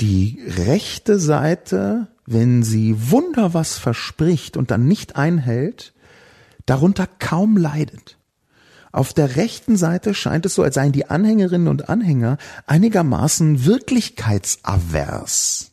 [0.00, 5.94] die rechte Seite, wenn sie wunder was verspricht und dann nicht einhält,
[6.66, 8.18] darunter kaum leidet.
[8.92, 15.70] Auf der rechten Seite scheint es so, als seien die Anhängerinnen und Anhänger einigermaßen wirklichkeitsavers.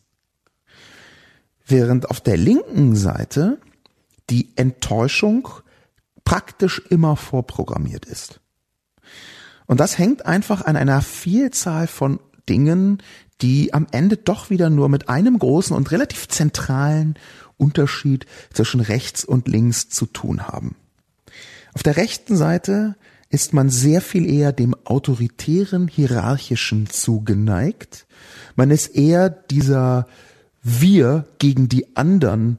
[1.66, 3.58] Während auf der linken Seite
[4.30, 5.48] die Enttäuschung
[6.24, 8.39] praktisch immer vorprogrammiert ist.
[9.70, 13.00] Und das hängt einfach an einer Vielzahl von Dingen,
[13.40, 17.14] die am Ende doch wieder nur mit einem großen und relativ zentralen
[17.56, 20.74] Unterschied zwischen rechts und links zu tun haben.
[21.72, 22.96] Auf der rechten Seite
[23.28, 28.08] ist man sehr viel eher dem autoritären, hierarchischen zugeneigt.
[28.56, 30.08] Man ist eher dieser
[30.64, 32.58] wir gegen die anderen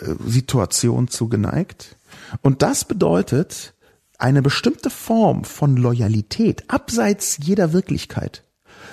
[0.00, 1.96] äh, Situation zugeneigt.
[2.40, 3.74] Und das bedeutet,
[4.22, 8.44] eine bestimmte Form von Loyalität abseits jeder Wirklichkeit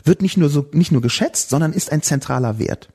[0.04, 2.90] wird nicht nur so, nicht nur geschätzt, sondern ist ein zentraler Wert.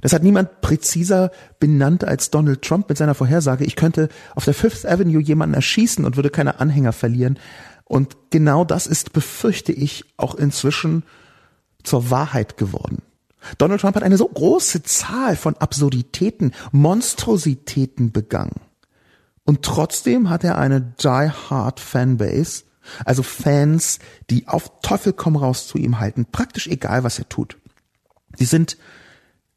[0.00, 3.64] Das hat niemand präziser benannt als Donald Trump mit seiner Vorhersage.
[3.64, 7.38] Ich könnte auf der Fifth Avenue jemanden erschießen und würde keine Anhänger verlieren.
[7.84, 11.02] Und genau das ist, befürchte ich, auch inzwischen
[11.82, 13.02] zur Wahrheit geworden.
[13.56, 18.60] Donald Trump hat eine so große Zahl von Absurditäten, Monstrositäten begangen.
[19.48, 22.64] Und trotzdem hat er eine die-hard Fanbase,
[23.06, 27.56] also Fans, die auf Teufel komm raus zu ihm halten, praktisch egal, was er tut.
[28.38, 28.76] Die sind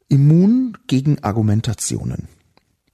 [0.08, 2.28] immun gegen Argumentationen.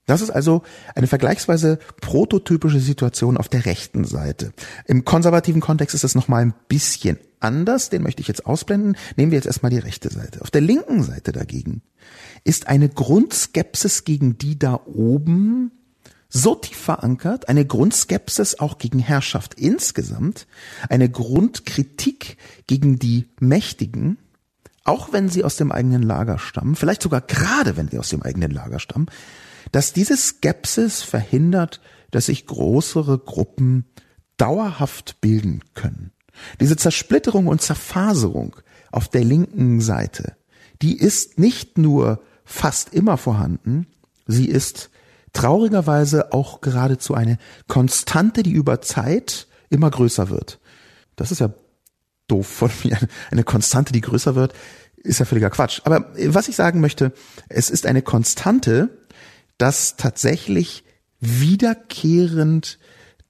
[0.07, 0.65] Das ist also
[0.97, 4.53] eine vergleichsweise prototypische Situation auf der rechten Seite.
[4.85, 8.97] Im konservativen Kontext ist es nochmal ein bisschen anders, den möchte ich jetzt ausblenden.
[9.15, 10.43] Nehmen wir jetzt erstmal die rechte Seite.
[10.43, 11.83] Auf der linken Seite dagegen
[12.43, 15.71] ist eine Grundskepsis gegen die da oben
[16.29, 20.47] so tief verankert, eine Grundskepsis auch gegen Herrschaft insgesamt,
[20.89, 22.37] eine Grundkritik
[22.67, 24.19] gegen die Mächtigen,
[24.85, 28.23] auch wenn sie aus dem eigenen Lager stammen, vielleicht sogar gerade wenn sie aus dem
[28.23, 29.07] eigenen Lager stammen,
[29.73, 33.87] dass diese Skepsis verhindert, dass sich größere Gruppen
[34.37, 36.13] dauerhaft bilden können.
[36.61, 38.57] Diese Zersplitterung und Zerfaserung
[38.93, 40.37] auf der linken Seite,
[40.81, 43.87] die ist nicht nur fast immer vorhanden,
[44.27, 44.91] sie ist
[45.33, 50.59] traurigerweise auch geradezu eine Konstante, die über Zeit immer größer wird.
[51.17, 51.51] Das ist ja
[52.29, 52.99] doof von mir.
[53.31, 54.55] Eine Konstante, die größer wird,
[54.97, 55.81] ist ja völliger Quatsch.
[55.85, 57.13] Aber was ich sagen möchte,
[57.49, 58.91] es ist eine Konstante,
[59.57, 60.85] dass tatsächlich
[61.21, 62.79] wiederkehrend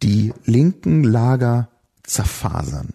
[0.02, 1.68] die linken Lager
[2.02, 2.94] zerfasern.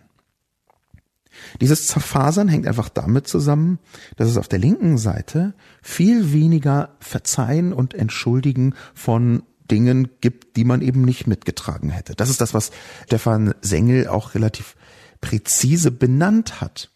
[1.62, 3.79] Dieses Zerfasern hängt einfach damit zusammen,
[4.17, 10.65] dass es auf der linken Seite viel weniger Verzeihen und Entschuldigen von Dingen gibt, die
[10.65, 12.15] man eben nicht mitgetragen hätte.
[12.15, 12.71] Das ist das, was
[13.06, 14.75] Stefan Sengel auch relativ
[15.21, 16.91] präzise benannt hat.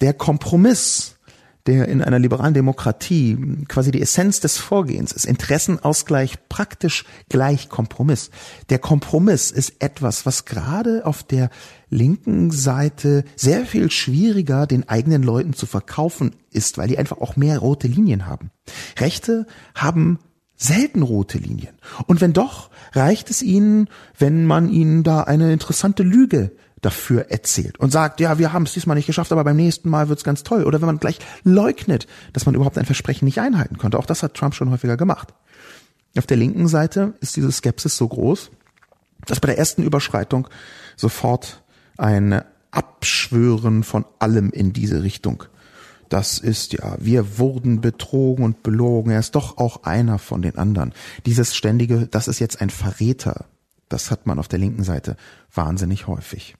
[0.00, 1.16] Der Kompromiss,
[1.70, 8.30] der in einer liberalen Demokratie quasi die Essenz des Vorgehens ist, Interessenausgleich praktisch gleich Kompromiss.
[8.70, 11.48] Der Kompromiss ist etwas, was gerade auf der
[11.88, 17.36] linken Seite sehr viel schwieriger den eigenen Leuten zu verkaufen ist, weil die einfach auch
[17.36, 18.50] mehr rote Linien haben.
[18.98, 20.18] Rechte haben
[20.56, 21.74] selten rote Linien.
[22.06, 26.50] Und wenn doch, reicht es ihnen, wenn man ihnen da eine interessante Lüge
[26.80, 30.08] dafür erzählt und sagt, ja, wir haben es diesmal nicht geschafft, aber beim nächsten Mal
[30.08, 30.64] wird's ganz toll.
[30.64, 33.98] Oder wenn man gleich leugnet, dass man überhaupt ein Versprechen nicht einhalten konnte.
[33.98, 35.34] Auch das hat Trump schon häufiger gemacht.
[36.16, 38.50] Auf der linken Seite ist diese Skepsis so groß,
[39.26, 40.48] dass bei der ersten Überschreitung
[40.96, 41.62] sofort
[41.98, 45.44] ein Abschwören von allem in diese Richtung
[46.10, 50.58] das ist ja, wir wurden betrogen und belogen, er ist doch auch einer von den
[50.58, 50.92] anderen.
[51.24, 53.46] Dieses ständige, das ist jetzt ein Verräter,
[53.88, 55.16] das hat man auf der linken Seite
[55.54, 56.56] wahnsinnig häufig.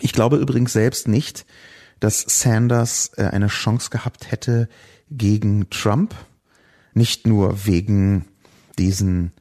[0.00, 1.46] Ich glaube übrigens selbst nicht,
[2.00, 4.68] dass Sanders äh, eine Chance gehabt hätte
[5.10, 6.14] gegen Trump,
[6.94, 8.26] nicht nur wegen
[8.78, 9.32] diesen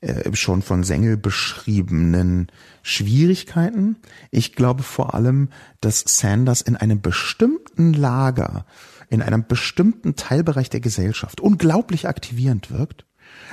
[0.00, 2.48] äh, schon von Sengel beschriebenen
[2.82, 3.96] Schwierigkeiten.
[4.30, 5.48] Ich glaube vor allem,
[5.80, 8.66] dass Sanders in einem bestimmten Lager,
[9.08, 13.06] in einem bestimmten Teilbereich der Gesellschaft unglaublich aktivierend wirkt,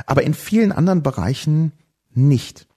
[0.06, 1.72] aber in vielen anderen Bereichen
[2.14, 2.68] nicht.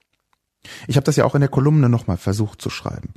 [0.87, 3.15] Ich habe das ja auch in der Kolumne nochmal versucht zu schreiben.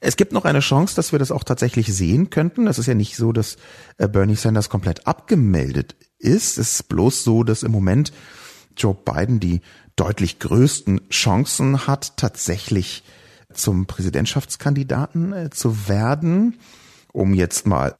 [0.00, 2.66] Es gibt noch eine Chance, dass wir das auch tatsächlich sehen könnten.
[2.66, 3.56] Es ist ja nicht so, dass
[3.96, 6.58] äh, Bernie Sanders komplett abgemeldet ist.
[6.58, 8.12] Es ist bloß so, dass im Moment
[8.76, 9.60] Joe Biden die
[9.96, 13.02] deutlich größten Chancen hat, tatsächlich
[13.52, 16.58] zum Präsidentschaftskandidaten äh, zu werden.
[17.12, 17.96] Um jetzt mal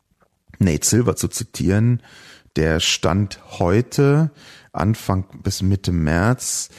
[0.59, 2.03] Nate Silver zu zitieren,
[2.57, 4.31] der stand heute,
[4.73, 6.71] Anfang bis Mitte März,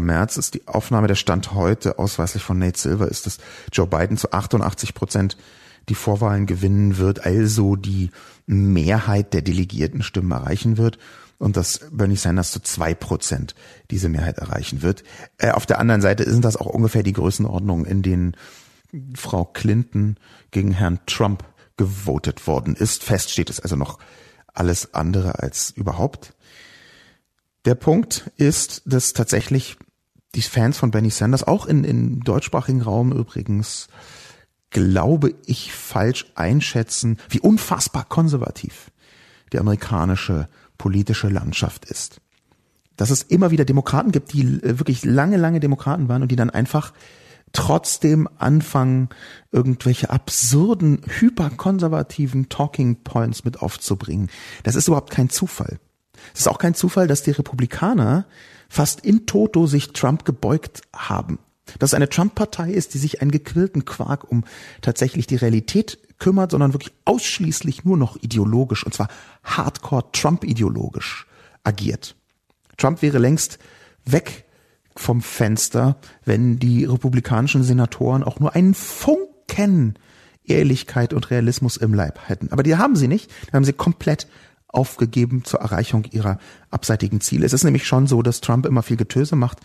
[0.00, 3.38] März ist die Aufnahme, der Stand heute ausweislich von Nate Silver ist, dass
[3.72, 5.36] Joe Biden zu 88 Prozent
[5.88, 8.10] die Vorwahlen gewinnen wird, also die
[8.46, 10.98] Mehrheit der delegierten Stimmen erreichen wird
[11.38, 13.54] und dass Bernie Sanders zu zwei Prozent
[13.90, 15.04] diese Mehrheit erreichen wird.
[15.38, 18.36] Äh, auf der anderen Seite sind das auch ungefähr die Größenordnungen, in denen
[19.14, 20.16] Frau Clinton
[20.50, 21.44] gegen Herrn Trump
[21.76, 23.02] gewotet worden ist.
[23.02, 23.98] Fest steht es also noch
[24.52, 26.32] alles andere als überhaupt.
[27.64, 29.76] Der Punkt ist, dass tatsächlich
[30.34, 33.88] die Fans von Bernie Sanders, auch in, in deutschsprachigen Raum übrigens,
[34.70, 38.90] glaube ich, falsch einschätzen, wie unfassbar konservativ
[39.52, 42.20] die amerikanische politische Landschaft ist.
[42.96, 46.36] Dass es immer wieder Demokraten gibt, die äh, wirklich lange, lange Demokraten waren und die
[46.36, 46.92] dann einfach
[47.52, 49.08] trotzdem anfangen,
[49.52, 54.28] irgendwelche absurden, hyperkonservativen Talking Points mit aufzubringen.
[54.64, 55.78] Das ist überhaupt kein Zufall.
[56.32, 58.26] Es ist auch kein Zufall, dass die Republikaner
[58.68, 61.38] fast in toto sich Trump gebeugt haben.
[61.78, 64.44] dass es eine Trump-Partei ist, die sich einen gequillten Quark um
[64.82, 69.08] tatsächlich die Realität kümmert, sondern wirklich ausschließlich nur noch ideologisch, und zwar
[69.42, 71.26] hardcore Trump-ideologisch
[71.64, 72.16] agiert.
[72.76, 73.58] Trump wäre längst
[74.04, 74.44] weg
[74.94, 79.94] vom Fenster, wenn die republikanischen Senatoren auch nur einen Funken
[80.44, 82.52] Ehrlichkeit und Realismus im Leib hätten.
[82.52, 84.26] Aber die haben sie nicht, die haben sie komplett
[84.74, 86.38] aufgegeben zur Erreichung ihrer
[86.70, 87.46] abseitigen Ziele.
[87.46, 89.58] Es ist nämlich schon so, dass Trump immer viel Getöse macht,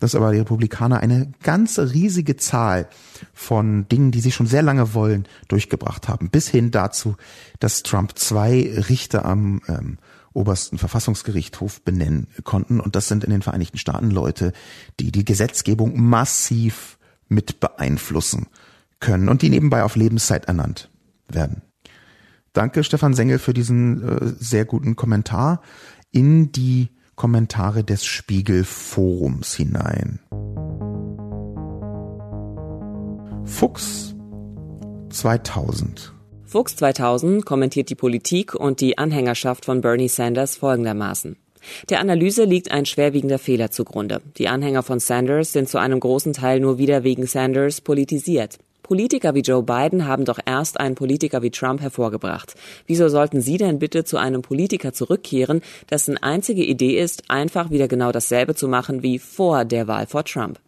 [0.00, 2.88] dass aber die Republikaner eine ganze riesige Zahl
[3.32, 6.30] von Dingen, die sie schon sehr lange wollen, durchgebracht haben.
[6.30, 7.16] Bis hin dazu,
[7.60, 9.98] dass Trump zwei Richter am ähm,
[10.32, 12.80] obersten Verfassungsgerichtshof benennen konnten.
[12.80, 14.52] Und das sind in den Vereinigten Staaten Leute,
[15.00, 16.98] die die Gesetzgebung massiv
[17.28, 18.46] mit beeinflussen
[19.00, 20.90] können und die nebenbei auf Lebenszeit ernannt
[21.28, 21.62] werden.
[22.56, 25.60] Danke, Stefan Sengel, für diesen äh, sehr guten Kommentar
[26.10, 30.20] in die Kommentare des Spiegel-Forums hinein.
[33.44, 34.14] Fuchs
[35.10, 36.14] 2000
[36.46, 41.36] Fuchs 2000 kommentiert die Politik und die Anhängerschaft von Bernie Sanders folgendermaßen.
[41.90, 44.22] Der Analyse liegt ein schwerwiegender Fehler zugrunde.
[44.38, 48.58] Die Anhänger von Sanders sind zu einem großen Teil nur wieder wegen Sanders politisiert.
[48.86, 52.54] Politiker wie Joe Biden haben doch erst einen Politiker wie Trump hervorgebracht.
[52.86, 57.88] Wieso sollten Sie denn bitte zu einem Politiker zurückkehren, dessen einzige Idee ist, einfach wieder
[57.88, 60.60] genau dasselbe zu machen wie vor der Wahl vor Trump?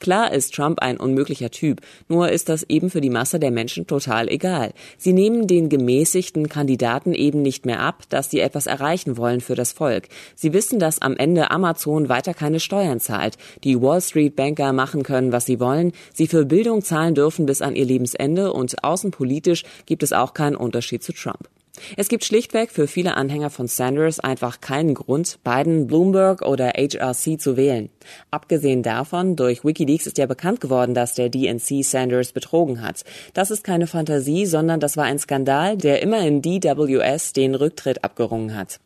[0.00, 3.86] Klar ist Trump ein unmöglicher Typ, nur ist das eben für die Masse der Menschen
[3.86, 4.72] total egal.
[4.98, 9.54] Sie nehmen den gemäßigten Kandidaten eben nicht mehr ab, dass sie etwas erreichen wollen für
[9.54, 10.08] das Volk.
[10.34, 15.02] Sie wissen, dass am Ende Amazon weiter keine Steuern zahlt, die Wall Street Banker machen
[15.02, 19.64] können, was sie wollen, sie für Bildung zahlen dürfen bis an ihr Lebensende und außenpolitisch
[19.86, 21.48] gibt es auch keinen Unterschied zu Trump.
[21.96, 27.40] Es gibt schlichtweg für viele Anhänger von Sanders einfach keinen Grund, Biden, Bloomberg oder HRC
[27.40, 27.90] zu wählen.
[28.30, 33.04] Abgesehen davon, durch Wikileaks ist ja bekannt geworden, dass der DNC Sanders betrogen hat.
[33.34, 38.04] Das ist keine Fantasie, sondern das war ein Skandal, der immer in DWS den Rücktritt
[38.04, 38.80] abgerungen hat.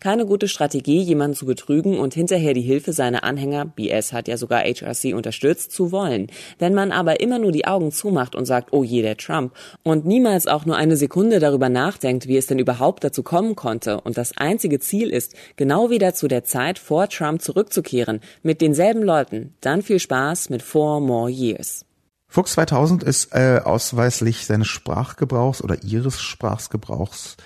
[0.00, 4.36] Keine gute Strategie, jemanden zu betrügen und hinterher die Hilfe seiner Anhänger, BS hat ja
[4.36, 6.28] sogar HRC unterstützt, zu wollen.
[6.58, 9.52] Wenn man aber immer nur die Augen zumacht und sagt, oh je, der Trump,
[9.82, 14.00] und niemals auch nur eine Sekunde darüber nachdenkt, wie es denn überhaupt dazu kommen konnte,
[14.00, 19.02] und das einzige Ziel ist, genau wieder zu der Zeit vor Trump zurückzukehren, mit denselben
[19.02, 21.84] Leuten, dann viel Spaß mit Four More Years.
[22.32, 27.36] Fuchs 2000 ist äh, ausweislich seines Sprachgebrauchs oder ihres Sprachgebrauchs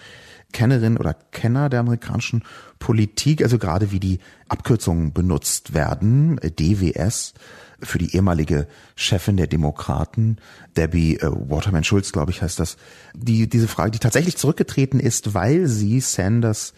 [0.55, 2.43] Kennerin oder Kenner der amerikanischen
[2.79, 7.35] Politik, also gerade wie die Abkürzungen benutzt werden, DWS,
[7.81, 10.39] für die ehemalige Chefin der Demokraten,
[10.77, 12.79] Debbie äh, Waterman Schulz, glaube ich, heißt das,
[13.15, 16.73] die diese Frage, die tatsächlich zurückgetreten ist, weil sie Sanders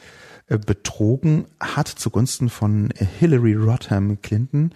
[0.48, 4.72] äh, betrogen hat zugunsten von Hillary Rodham Clinton.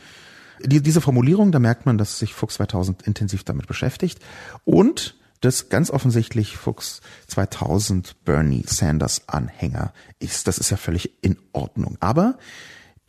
[0.65, 4.21] Die, diese Formulierung, da merkt man, dass sich Fuchs 2000 intensiv damit beschäftigt.
[4.65, 10.47] Und das ganz offensichtlich Fuchs 2000 Bernie Sanders Anhänger ist.
[10.47, 11.97] Das ist ja völlig in Ordnung.
[12.01, 12.39] Aber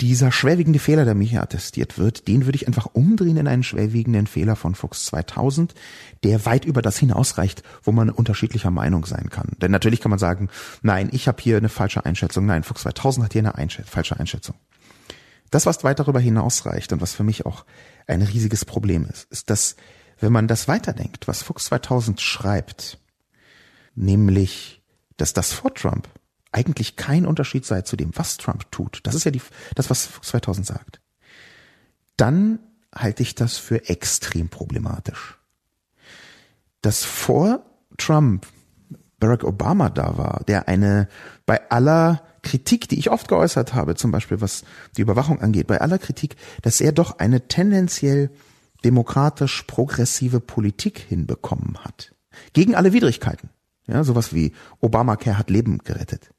[0.02, 3.62] dieser schwerwiegende Fehler, der mir hier attestiert wird, den würde ich einfach umdrehen in einen
[3.62, 5.76] schwerwiegenden Fehler von Fuchs 2000,
[6.24, 9.52] der weit über das hinausreicht, wo man unterschiedlicher Meinung sein kann.
[9.62, 10.50] Denn natürlich kann man sagen,
[10.82, 14.20] nein, ich habe hier eine falsche Einschätzung, nein, Fuchs 2000 hat hier eine Einschätz falsche
[14.20, 14.56] Einschätzung.
[15.52, 17.66] Das, was weit darüber hinausreicht und was für mich auch
[18.08, 19.76] ein riesiges Problem ist, ist, dass
[20.22, 23.00] wenn man das weiterdenkt, was Fuchs 2000 schreibt,
[23.96, 24.82] nämlich,
[25.18, 26.08] dass das vor Trump
[26.52, 29.42] eigentlich kein Unterschied sei zu dem, was Trump tut, das ist ja die,
[29.76, 31.02] das, was Fuchs 2000 sagt,
[32.18, 32.60] dann
[32.94, 35.38] halte ich das für extrem problematisch.
[36.82, 37.66] Dass vor
[37.98, 38.48] Trump
[39.20, 41.08] Barack Obama da war, der eine
[41.46, 44.64] bei aller Kritik, die ich oft geäußert habe, zum Beispiel was
[44.98, 48.32] die Überwachung angeht, bei aller Kritik, dass er doch eine tendenziell
[48.84, 52.14] demokratisch progressive Politik hinbekommen hat.
[52.54, 53.50] Gegen alle Widrigkeiten.
[53.88, 56.32] Ja, sowas wie Obamacare hat Leben gerettet.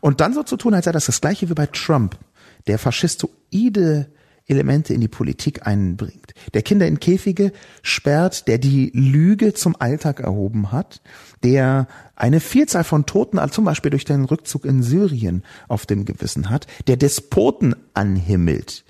[0.00, 2.18] Und dann so zu tun, als sei das das gleiche wie bei Trump,
[2.66, 4.10] der faschistoide
[4.48, 10.20] Elemente in die Politik einbringt, der Kinder in Käfige sperrt, der die Lüge zum Alltag
[10.20, 11.02] erhoben hat,
[11.42, 16.48] der eine Vielzahl von Toten, zum Beispiel durch den Rückzug in Syrien, auf dem Gewissen
[16.48, 18.84] hat, der Despoten anhimmelt,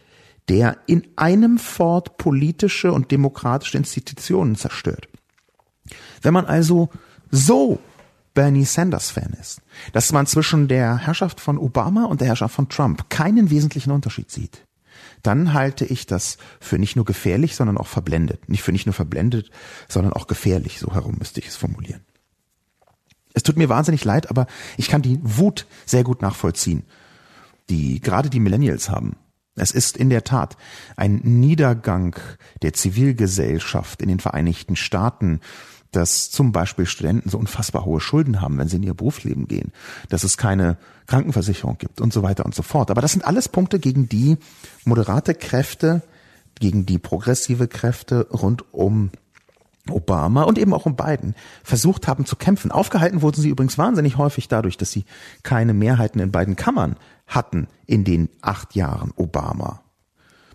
[0.49, 5.09] der in einem Fort politische und demokratische Institutionen zerstört.
[6.23, 6.89] Wenn man also
[7.31, 7.81] so
[8.35, 9.61] Bernie Sanders Fan ist,
[9.93, 14.31] dass man zwischen der Herrschaft von Obama und der Herrschaft von Trump keinen wesentlichen Unterschied
[14.31, 14.65] sieht,
[15.23, 18.49] dann halte ich das für nicht nur gefährlich, sondern auch verblendet.
[18.49, 19.51] Nicht für nicht nur verblendet,
[19.89, 20.79] sondern auch gefährlich.
[20.79, 22.03] So herum müsste ich es formulieren.
[23.35, 24.47] Es tut mir wahnsinnig leid, aber
[24.77, 26.85] ich kann die Wut sehr gut nachvollziehen,
[27.69, 29.17] die gerade die Millennials haben
[29.59, 30.57] Es ist in der Tat
[30.97, 32.17] ein Niedergang
[32.63, 35.41] der Zivilgesellschaft in den Vereinigten Staaten,
[35.93, 39.73] dass zum Beispiel Studenten so unfassbar hohe Schulden haben, wenn sie in ihr Berufsleben gehen,
[40.09, 42.91] dass es keine Krankenversicherung gibt und so weiter und so fort.
[42.91, 44.37] Aber das sind alles Punkte, gegen die
[44.85, 46.03] moderate Kräfte,
[46.61, 49.11] gegen die progressive Kräfte rund um
[49.91, 52.71] Obama und eben auch um Biden versucht haben zu kämpfen.
[52.71, 55.05] Aufgehalten wurden sie übrigens wahnsinnig häufig dadurch, dass sie
[55.43, 59.83] keine Mehrheiten in beiden Kammern hatten in den acht Jahren Obama,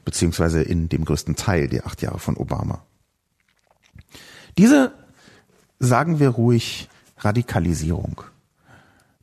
[0.06, 2.84] beziehungsweise in dem größten Teil der acht Jahre von Obama.
[4.58, 4.94] Diese,
[5.80, 8.22] sagen wir ruhig, Radikalisierung,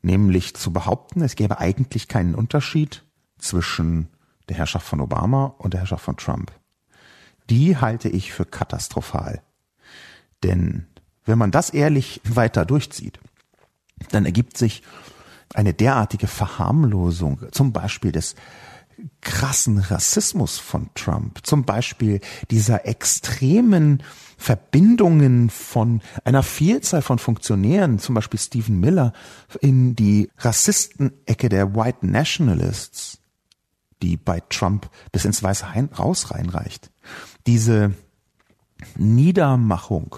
[0.03, 3.05] nämlich zu behaupten, es gäbe eigentlich keinen Unterschied
[3.39, 4.09] zwischen
[4.49, 6.53] der Herrschaft von Obama und der Herrschaft von Trump,
[7.49, 9.43] die halte ich für katastrophal.
[10.43, 10.87] Denn
[11.25, 13.21] wenn man das ehrlich weiter durchzieht,
[14.11, 14.83] dann ergibt sich
[15.55, 18.35] eine derartige Verharmlosung, zum Beispiel des
[19.21, 22.21] krassen Rassismus von Trump, zum Beispiel
[22.51, 24.03] dieser extremen
[24.37, 29.13] Verbindungen von einer Vielzahl von Funktionären, zum Beispiel Stephen Miller,
[29.61, 33.19] in die Rassistenecke der White Nationalists,
[34.03, 35.67] die bei Trump bis ins Weiße
[35.97, 36.91] Haus reinreicht.
[37.47, 37.95] Diese
[38.97, 40.17] Niedermachung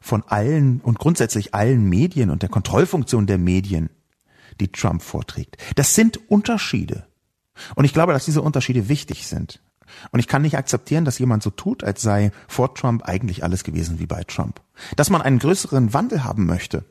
[0.00, 3.90] von allen und grundsätzlich allen Medien und der Kontrollfunktion der Medien,
[4.60, 5.56] die Trump vorträgt.
[5.76, 7.06] Das sind Unterschiede.
[7.74, 9.60] Und ich glaube, dass diese Unterschiede wichtig sind.
[10.10, 13.62] Und ich kann nicht akzeptieren, dass jemand so tut, als sei vor Trump eigentlich alles
[13.62, 14.60] gewesen wie bei Trump.
[14.96, 16.84] Dass man einen größeren Wandel haben möchte.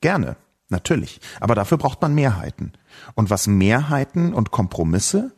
[0.00, 0.36] Gerne.
[0.70, 1.20] Natürlich.
[1.40, 2.72] Aber dafür braucht man Mehrheiten.
[3.14, 5.32] Und was Mehrheiten und Kompromisse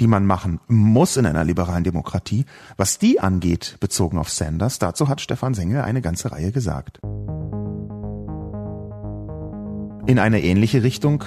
[0.00, 2.44] die man machen muss in einer liberalen Demokratie,
[2.76, 7.00] was die angeht, bezogen auf Sanders, dazu hat Stefan Sengel eine ganze Reihe gesagt.
[10.06, 11.24] In eine ähnliche Richtung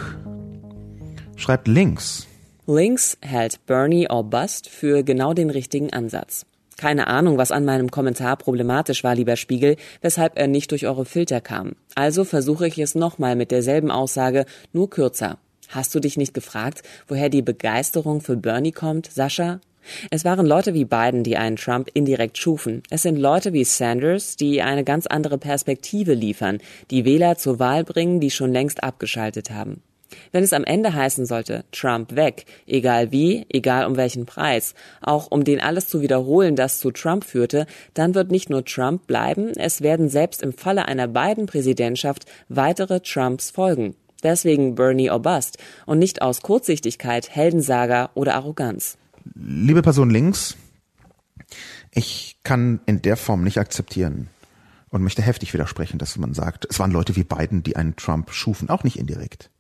[1.35, 2.27] schreibt Links.
[2.67, 6.45] Links hält Bernie or Bust für genau den richtigen Ansatz.
[6.77, 11.05] Keine Ahnung, was an meinem Kommentar problematisch war, lieber Spiegel, weshalb er nicht durch eure
[11.05, 11.73] Filter kam.
[11.95, 15.37] Also versuche ich es nochmal mit derselben Aussage, nur kürzer.
[15.69, 19.59] Hast du dich nicht gefragt, woher die Begeisterung für Bernie kommt, Sascha?
[20.09, 22.81] Es waren Leute wie Biden, die einen Trump indirekt schufen.
[22.89, 26.59] Es sind Leute wie Sanders, die eine ganz andere Perspektive liefern,
[26.91, 29.81] die Wähler zur Wahl bringen, die schon längst abgeschaltet haben.
[30.31, 35.27] Wenn es am Ende heißen sollte, Trump weg, egal wie, egal um welchen Preis, auch
[35.29, 39.51] um den alles zu wiederholen, das zu Trump führte, dann wird nicht nur Trump bleiben,
[39.57, 43.95] es werden selbst im Falle einer Biden-Präsidentschaft weitere Trumps folgen.
[44.25, 48.97] Deswegen Bernie or Bust und nicht aus Kurzsichtigkeit, Heldensager oder Arroganz.
[49.35, 50.57] Liebe Person links,
[51.91, 54.27] ich kann in der Form nicht akzeptieren
[54.89, 58.31] und möchte heftig widersprechen, dass man sagt, es waren Leute wie Biden, die einen Trump
[58.31, 59.51] schufen, auch nicht indirekt.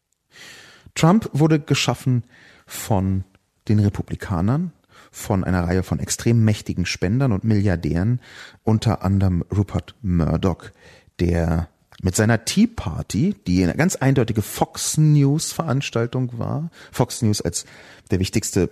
[0.95, 2.23] Trump wurde geschaffen
[2.65, 3.23] von
[3.67, 4.71] den Republikanern,
[5.11, 8.19] von einer Reihe von extrem mächtigen Spendern und Milliardären,
[8.63, 10.71] unter anderem Rupert Murdoch,
[11.19, 11.69] der
[12.01, 16.69] mit seiner Tea Party, die eine ganz eindeutige Fox News Veranstaltung war.
[16.91, 17.65] Fox News als
[18.11, 18.69] der wichtigste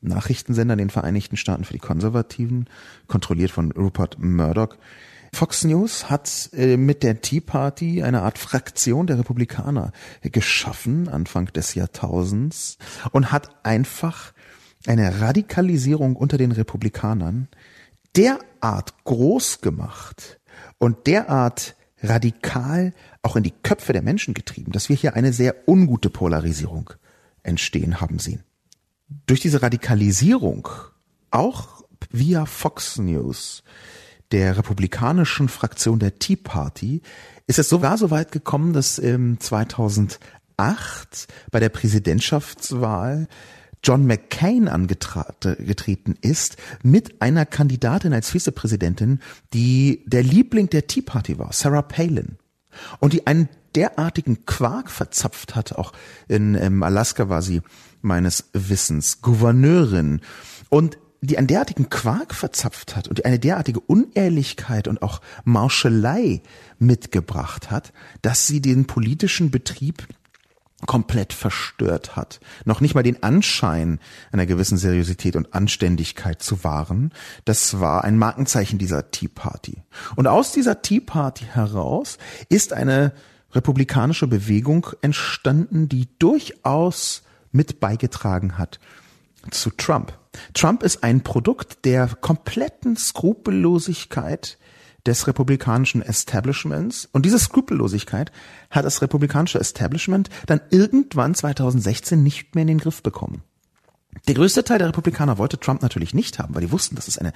[0.00, 2.68] Nachrichtensender in den Vereinigten Staaten für die Konservativen,
[3.06, 4.76] kontrolliert von Rupert Murdoch.
[5.34, 11.46] Fox News hat äh, mit der Tea Party eine Art Fraktion der Republikaner geschaffen, Anfang
[11.46, 12.76] des Jahrtausends,
[13.12, 14.32] und hat einfach
[14.86, 17.48] eine Radikalisierung unter den Republikanern
[18.16, 20.38] derart groß gemacht
[20.78, 22.92] und derart radikal
[23.22, 26.90] auch in die Köpfe der Menschen getrieben, dass wir hier eine sehr ungute Polarisierung
[27.42, 28.42] entstehen haben sehen.
[29.26, 30.68] Durch diese Radikalisierung,
[31.30, 33.62] auch via Fox News,
[34.32, 37.02] der republikanischen Fraktion der Tea Party,
[37.46, 40.18] ist es sogar so weit gekommen, dass im 2008
[41.50, 43.28] bei der Präsidentschaftswahl
[43.82, 49.20] John McCain angetreten ist mit einer Kandidatin als Vizepräsidentin,
[49.52, 52.36] die der Liebling der Tea Party war, Sarah Palin.
[53.00, 55.92] Und die einen derartigen Quark verzapft hat, auch
[56.28, 57.62] in ähm, Alaska war sie
[58.02, 60.20] meines Wissens Gouverneurin
[60.68, 66.42] und die einen derartigen Quark verzapft hat und eine derartige Unehrlichkeit und auch Marschelei
[66.78, 70.06] mitgebracht hat, dass sie den politischen Betrieb
[70.86, 72.40] komplett verstört hat.
[72.64, 74.00] Noch nicht mal den Anschein
[74.32, 77.12] einer gewissen Seriosität und Anständigkeit zu wahren.
[77.44, 79.82] Das war ein Markenzeichen dieser Tea Party.
[80.16, 82.18] Und aus dieser Tea Party heraus
[82.48, 83.12] ist eine
[83.52, 87.22] republikanische Bewegung entstanden, die durchaus
[87.52, 88.80] mit beigetragen hat
[89.50, 90.18] zu Trump.
[90.54, 94.58] Trump ist ein Produkt der kompletten Skrupellosigkeit
[95.06, 97.08] des republikanischen Establishments.
[97.12, 98.30] Und diese Skrupellosigkeit
[98.70, 103.42] hat das republikanische Establishment dann irgendwann 2016 nicht mehr in den Griff bekommen.
[104.28, 107.16] Der größte Teil der Republikaner wollte Trump natürlich nicht haben, weil die wussten, dass es
[107.16, 107.32] eine,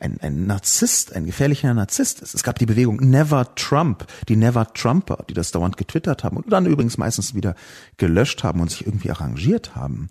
[0.00, 2.34] ein, ein Narzisst, ein gefährlicher Narzisst ist.
[2.34, 6.52] Es gab die Bewegung Never Trump, die Never Trumper, die das dauernd getwittert haben und
[6.52, 7.54] dann übrigens meistens wieder
[7.96, 10.10] gelöscht haben und sich irgendwie arrangiert haben.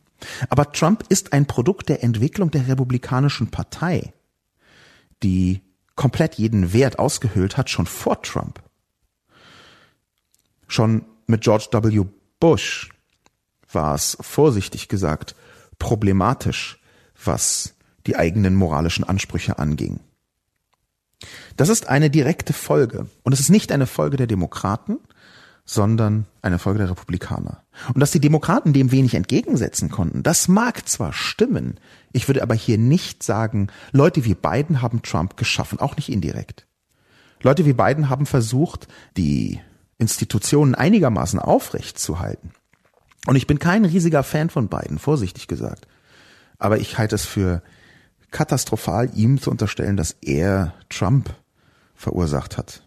[0.50, 4.14] Aber Trump ist ein Produkt der Entwicklung der Republikanischen Partei,
[5.22, 5.65] die
[5.96, 8.62] komplett jeden Wert ausgehöhlt hat, schon vor Trump.
[10.68, 12.06] Schon mit George W.
[12.40, 12.90] Bush
[13.72, 15.36] war es, vorsichtig gesagt,
[15.80, 16.80] problematisch,
[17.24, 17.76] was
[18.08, 20.00] die eigenen moralischen Ansprüche anging.
[21.58, 23.08] Das ist eine direkte Folge.
[23.24, 25.00] Und es ist nicht eine Folge der Demokraten,
[25.66, 27.64] sondern eine Folge der Republikaner.
[27.94, 31.80] Und dass die Demokraten dem wenig entgegensetzen konnten, das mag zwar stimmen,
[32.14, 36.68] ich würde aber hier nicht sagen, Leute wie Biden haben Trump geschaffen, auch nicht indirekt.
[37.42, 38.88] Leute wie Biden haben versucht,
[39.18, 39.60] die
[39.98, 42.52] Institutionen einigermaßen aufrecht zu halten.
[43.28, 45.88] Und ich bin kein riesiger Fan von Biden, vorsichtig gesagt.
[46.60, 47.64] Aber ich halte es für
[48.32, 51.34] katastrophal, ihm zu unterstellen, dass er Trump
[51.96, 52.84] verursacht hat.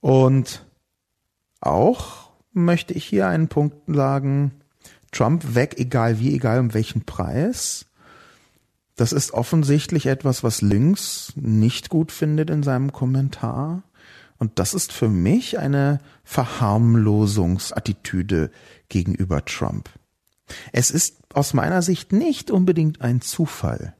[0.00, 0.64] Und
[1.60, 4.52] auch möchte ich hier einen Punkt sagen,
[5.12, 7.86] Trump weg, egal wie, egal um welchen Preis.
[8.96, 13.82] Das ist offensichtlich etwas, was links nicht gut findet in seinem Kommentar.
[14.38, 18.50] Und das ist für mich eine Verharmlosungsattitüde
[18.88, 19.88] gegenüber Trump.
[20.72, 23.94] Es ist aus meiner Sicht nicht unbedingt ein Zufall,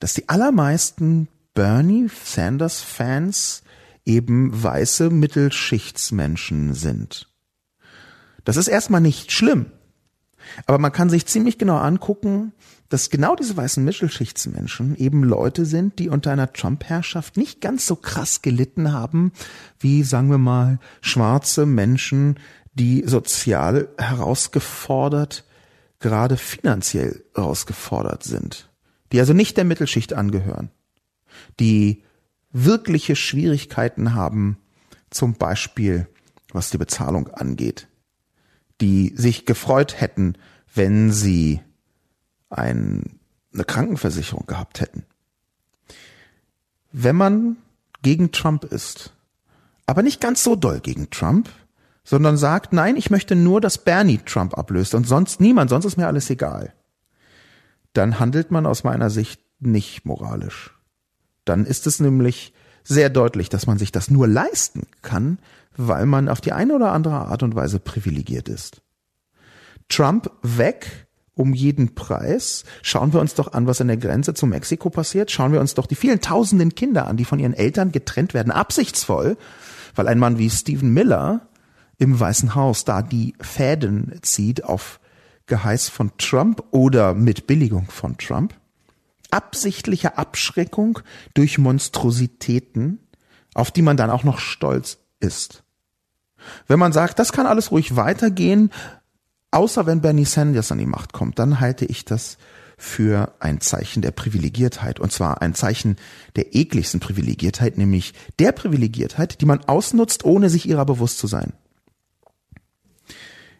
[0.00, 3.62] dass die allermeisten Bernie Sanders Fans
[4.08, 7.28] eben weiße Mittelschichtsmenschen sind.
[8.44, 9.66] Das ist erstmal nicht schlimm,
[10.66, 12.52] aber man kann sich ziemlich genau angucken,
[12.88, 17.96] dass genau diese weißen Mittelschichtsmenschen eben Leute sind, die unter einer Trump-Herrschaft nicht ganz so
[17.96, 19.32] krass gelitten haben,
[19.78, 22.40] wie, sagen wir mal, schwarze Menschen,
[22.72, 25.44] die sozial herausgefordert,
[26.00, 28.70] gerade finanziell herausgefordert sind,
[29.12, 30.70] die also nicht der Mittelschicht angehören,
[31.60, 32.04] die
[32.52, 34.58] wirkliche Schwierigkeiten haben,
[35.10, 36.06] zum Beispiel
[36.52, 37.88] was die Bezahlung angeht,
[38.80, 40.34] die sich gefreut hätten,
[40.74, 41.60] wenn sie
[42.50, 43.18] ein,
[43.52, 45.04] eine Krankenversicherung gehabt hätten.
[46.92, 47.56] Wenn man
[48.02, 49.12] gegen Trump ist,
[49.86, 51.48] aber nicht ganz so doll gegen Trump,
[52.04, 55.98] sondern sagt, nein, ich möchte nur, dass Bernie Trump ablöst und sonst niemand, sonst ist
[55.98, 56.72] mir alles egal,
[57.92, 60.77] dann handelt man aus meiner Sicht nicht moralisch.
[61.48, 62.52] Dann ist es nämlich
[62.84, 65.38] sehr deutlich, dass man sich das nur leisten kann,
[65.76, 68.82] weil man auf die eine oder andere Art und Weise privilegiert ist.
[69.88, 72.64] Trump weg um jeden Preis.
[72.82, 75.30] Schauen wir uns doch an, was an der Grenze zu Mexiko passiert.
[75.30, 78.50] Schauen wir uns doch die vielen tausenden Kinder an, die von ihren Eltern getrennt werden,
[78.50, 79.36] absichtsvoll,
[79.94, 81.48] weil ein Mann wie Stephen Miller
[81.96, 84.98] im Weißen Haus da die Fäden zieht auf
[85.46, 88.54] Geheiß von Trump oder mit Billigung von Trump.
[89.30, 91.00] Absichtliche Abschreckung
[91.34, 93.00] durch Monstrositäten,
[93.54, 95.62] auf die man dann auch noch stolz ist.
[96.66, 98.70] Wenn man sagt, das kann alles ruhig weitergehen,
[99.50, 102.36] Außer wenn Bernie Sanders an die Macht kommt, dann halte ich das
[102.76, 105.00] für ein Zeichen der Privilegiertheit.
[105.00, 105.96] Und zwar ein Zeichen
[106.36, 111.54] der ekligsten Privilegiertheit, nämlich der Privilegiertheit, die man ausnutzt, ohne sich ihrer bewusst zu sein.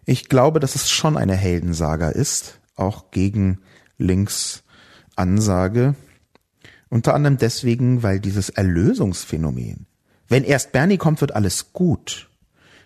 [0.05, 3.59] Ich glaube, dass es schon eine Heldensaga ist, auch gegen
[3.97, 4.63] links
[5.19, 5.95] Ansage.
[6.89, 9.87] Unter anderem deswegen, weil dieses Erlösungsphänomen,
[10.29, 12.29] wenn erst Bernie kommt, wird alles gut,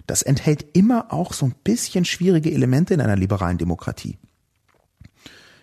[0.07, 4.18] das enthält immer auch so ein bisschen schwierige Elemente in einer liberalen Demokratie.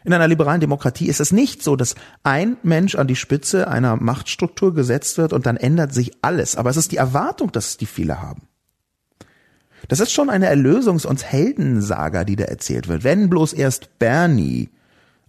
[0.05, 3.97] In einer liberalen Demokratie ist es nicht so, dass ein Mensch an die Spitze einer
[3.97, 6.55] Machtstruktur gesetzt wird und dann ändert sich alles.
[6.55, 8.43] Aber es ist die Erwartung, dass die viele haben.
[9.87, 13.03] Das ist schon eine Erlösungs- und Heldensaga, die da erzählt wird.
[13.03, 14.69] Wenn bloß erst Bernie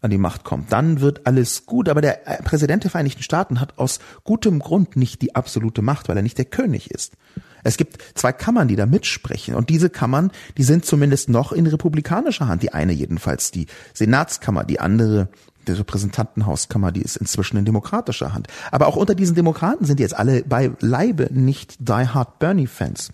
[0.01, 1.89] an die Macht kommt, dann wird alles gut.
[1.89, 6.17] Aber der Präsident der Vereinigten Staaten hat aus gutem Grund nicht die absolute Macht, weil
[6.17, 7.15] er nicht der König ist.
[7.63, 9.55] Es gibt zwei Kammern, die da mitsprechen.
[9.55, 12.63] Und diese Kammern, die sind zumindest noch in republikanischer Hand.
[12.63, 15.29] Die eine jedenfalls die Senatskammer, die andere
[15.67, 18.49] die Repräsentantenhauskammer, die ist inzwischen in demokratischer Hand.
[18.71, 23.13] Aber auch unter diesen Demokraten sind jetzt alle bei Leibe nicht Die Hard Bernie Fans.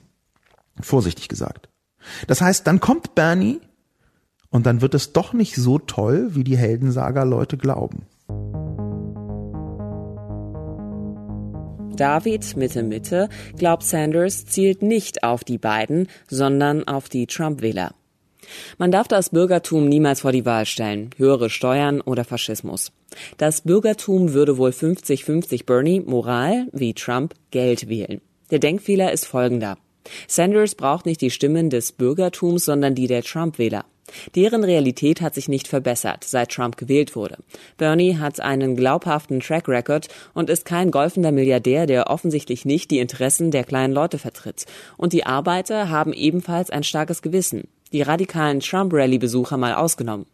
[0.81, 1.69] Vorsichtig gesagt.
[2.29, 3.61] Das heißt, dann kommt Bernie
[4.51, 8.07] und dann wird es doch nicht so toll, wie die Heldensaga-Leute glauben.
[11.97, 17.93] David Mitte Mitte glaubt Sanders zielt nicht auf die beiden, sondern auf die Trump-Wähler.
[18.79, 22.93] Man darf das Bürgertum niemals vor die Wahl stellen, höhere Steuern oder Faschismus.
[23.39, 28.21] Das Bürgertum würde wohl 50-50 Bernie, Moral, wie Trump, Geld wählen.
[28.51, 29.79] Der Denkfehler ist folgender.
[30.29, 33.85] Sanders braucht nicht die Stimmen des Bürgertums, sondern die der Trump-Wähler.
[34.35, 37.39] Deren Realität hat sich nicht verbessert, seit Trump gewählt wurde.
[37.77, 42.99] Bernie hat einen glaubhaften Track Record und ist kein golfender Milliardär, der offensichtlich nicht die
[42.99, 44.67] Interessen der kleinen Leute vertritt.
[44.97, 47.69] Und die Arbeiter haben ebenfalls ein starkes Gewissen.
[47.93, 50.27] Die radikalen Trump-Rally-Besucher mal ausgenommen.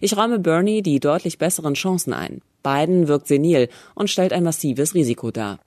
[0.00, 2.42] Ich räume Bernie die deutlich besseren Chancen ein.
[2.62, 5.58] Biden wirkt senil und stellt ein massives Risiko dar.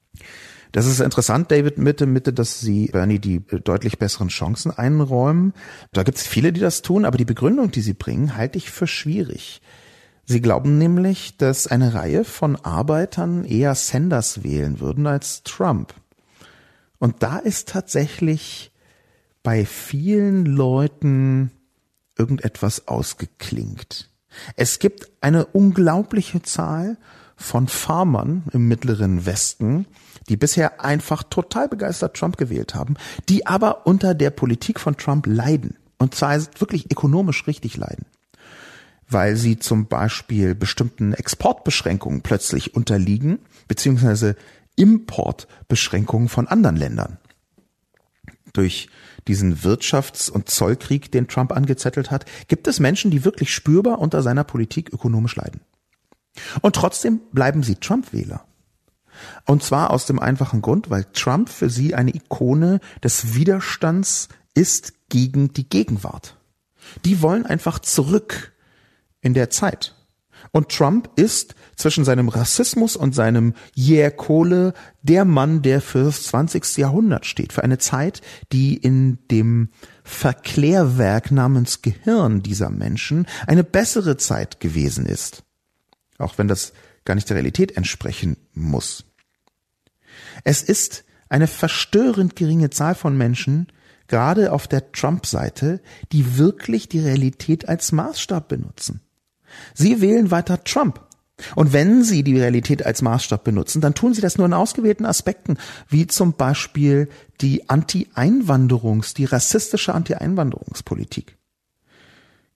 [0.73, 5.53] Das ist interessant, David, Mitte, Mitte, dass Sie Bernie die deutlich besseren Chancen einräumen.
[5.91, 8.71] Da gibt es viele, die das tun, aber die Begründung, die Sie bringen, halte ich
[8.71, 9.61] für schwierig.
[10.25, 15.93] Sie glauben nämlich, dass eine Reihe von Arbeitern eher Sanders wählen würden als Trump.
[16.97, 18.71] Und da ist tatsächlich
[19.43, 21.51] bei vielen Leuten
[22.17, 24.09] irgendetwas ausgeklingt.
[24.55, 26.97] Es gibt eine unglaubliche Zahl
[27.35, 29.85] von Farmern im mittleren Westen,
[30.33, 32.95] die bisher einfach total begeistert Trump gewählt haben,
[33.29, 35.77] die aber unter der Politik von Trump leiden.
[35.99, 38.07] Und zwar wirklich ökonomisch richtig leiden.
[39.07, 44.35] Weil sie zum Beispiel bestimmten Exportbeschränkungen plötzlich unterliegen, beziehungsweise
[44.75, 47.19] Importbeschränkungen von anderen Ländern.
[48.53, 48.89] Durch
[49.27, 54.23] diesen Wirtschafts- und Zollkrieg, den Trump angezettelt hat, gibt es Menschen, die wirklich spürbar unter
[54.23, 55.61] seiner Politik ökonomisch leiden.
[56.61, 58.43] Und trotzdem bleiben sie Trump-Wähler.
[59.45, 64.93] Und zwar aus dem einfachen Grund, weil Trump für sie eine Ikone des Widerstands ist
[65.09, 66.37] gegen die Gegenwart.
[67.05, 68.53] Die wollen einfach zurück
[69.21, 69.95] in der Zeit.
[70.51, 76.77] Und Trump ist zwischen seinem Rassismus und seinem Yeah Kohle der Mann, der fürs 20.
[76.77, 79.69] Jahrhundert steht, für eine Zeit, die in dem
[80.03, 85.43] Verklärwerk namens Gehirn dieser Menschen eine bessere Zeit gewesen ist.
[86.19, 86.73] Auch wenn das
[87.05, 89.05] gar nicht der Realität entsprechen muss.
[90.43, 93.67] Es ist eine verstörend geringe Zahl von Menschen,
[94.07, 95.81] gerade auf der Trump-Seite,
[96.11, 99.01] die wirklich die Realität als Maßstab benutzen.
[99.73, 101.01] Sie wählen weiter Trump.
[101.55, 105.05] Und wenn Sie die Realität als Maßstab benutzen, dann tun Sie das nur in ausgewählten
[105.05, 105.57] Aspekten,
[105.89, 107.09] wie zum Beispiel
[107.41, 111.37] die Anti-Einwanderungs-, die rassistische Anti-Einwanderungspolitik.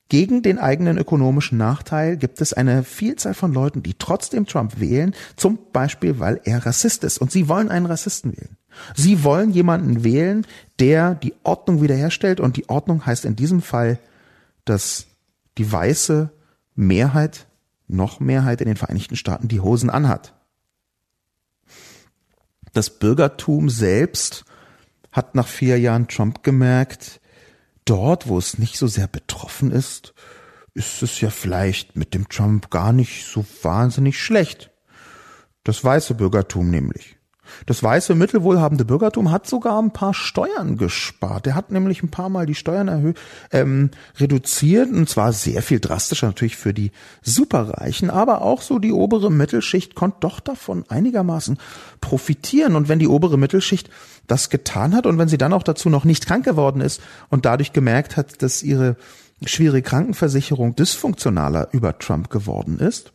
[0.10, 5.14] Gegen den eigenen ökonomischen Nachteil gibt es eine Vielzahl von Leuten, die trotzdem Trump wählen,
[5.36, 7.18] zum Beispiel weil er Rassist ist.
[7.18, 8.58] Und sie wollen einen Rassisten wählen.
[8.96, 10.46] Sie wollen jemanden wählen,
[10.80, 12.40] der die Ordnung wiederherstellt.
[12.40, 14.00] Und die Ordnung heißt in diesem Fall,
[14.64, 15.08] dass
[15.58, 16.32] die weiße
[16.76, 17.48] Mehrheit,
[17.88, 20.34] noch Mehrheit in den Vereinigten Staaten die Hosen anhat.
[22.74, 24.46] Das Bürgertum selbst
[25.12, 27.20] hat nach vier Jahren Trump gemerkt,
[27.90, 30.14] dort, wo es nicht so sehr betroffen ist,
[30.74, 34.72] ist es ja vielleicht mit dem Trump gar nicht so wahnsinnig schlecht.
[35.64, 37.17] Das weiße Bürgertum nämlich.
[37.66, 41.46] Das weiße mittelwohlhabende Bürgertum hat sogar ein paar Steuern gespart.
[41.46, 43.18] Der hat nämlich ein paar Mal die Steuern erhöht,
[43.52, 46.92] ähm, reduziert und zwar sehr viel drastischer natürlich für die
[47.22, 51.58] Superreichen, aber auch so die obere Mittelschicht konnte doch davon einigermaßen
[52.02, 52.76] profitieren.
[52.76, 53.90] Und wenn die obere Mittelschicht
[54.28, 57.46] das getan hat und wenn sie dann auch dazu noch nicht krank geworden ist und
[57.46, 58.98] dadurch gemerkt hat, dass ihre
[59.46, 63.14] schwierige Krankenversicherung dysfunktionaler über Trump geworden ist,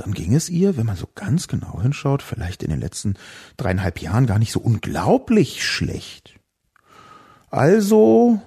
[0.00, 3.14] dann ging es ihr, wenn man so ganz genau hinschaut, vielleicht in den letzten
[3.56, 6.38] dreieinhalb Jahren gar nicht so unglaublich schlecht.
[7.50, 8.40] Also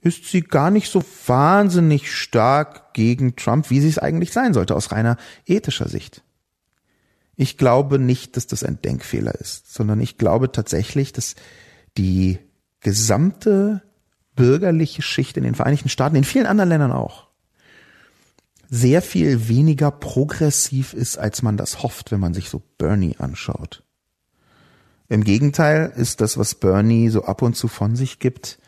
[0.00, 4.74] ist sie gar nicht so wahnsinnig stark gegen Trump, wie sie es eigentlich sein sollte,
[4.74, 6.22] aus reiner ethischer Sicht.
[7.36, 11.34] Ich glaube nicht, dass das ein Denkfehler ist, sondern ich glaube tatsächlich, dass
[11.96, 12.38] die
[12.80, 13.82] gesamte
[14.34, 17.28] bürgerliche Schicht in den Vereinigten Staaten, in vielen anderen Ländern auch,
[18.74, 23.82] sehr viel weniger progressiv ist, als man das hofft, wenn man sich so Bernie anschaut.
[25.10, 28.58] Im Gegenteil ist das, was Bernie so ab und zu von sich gibt,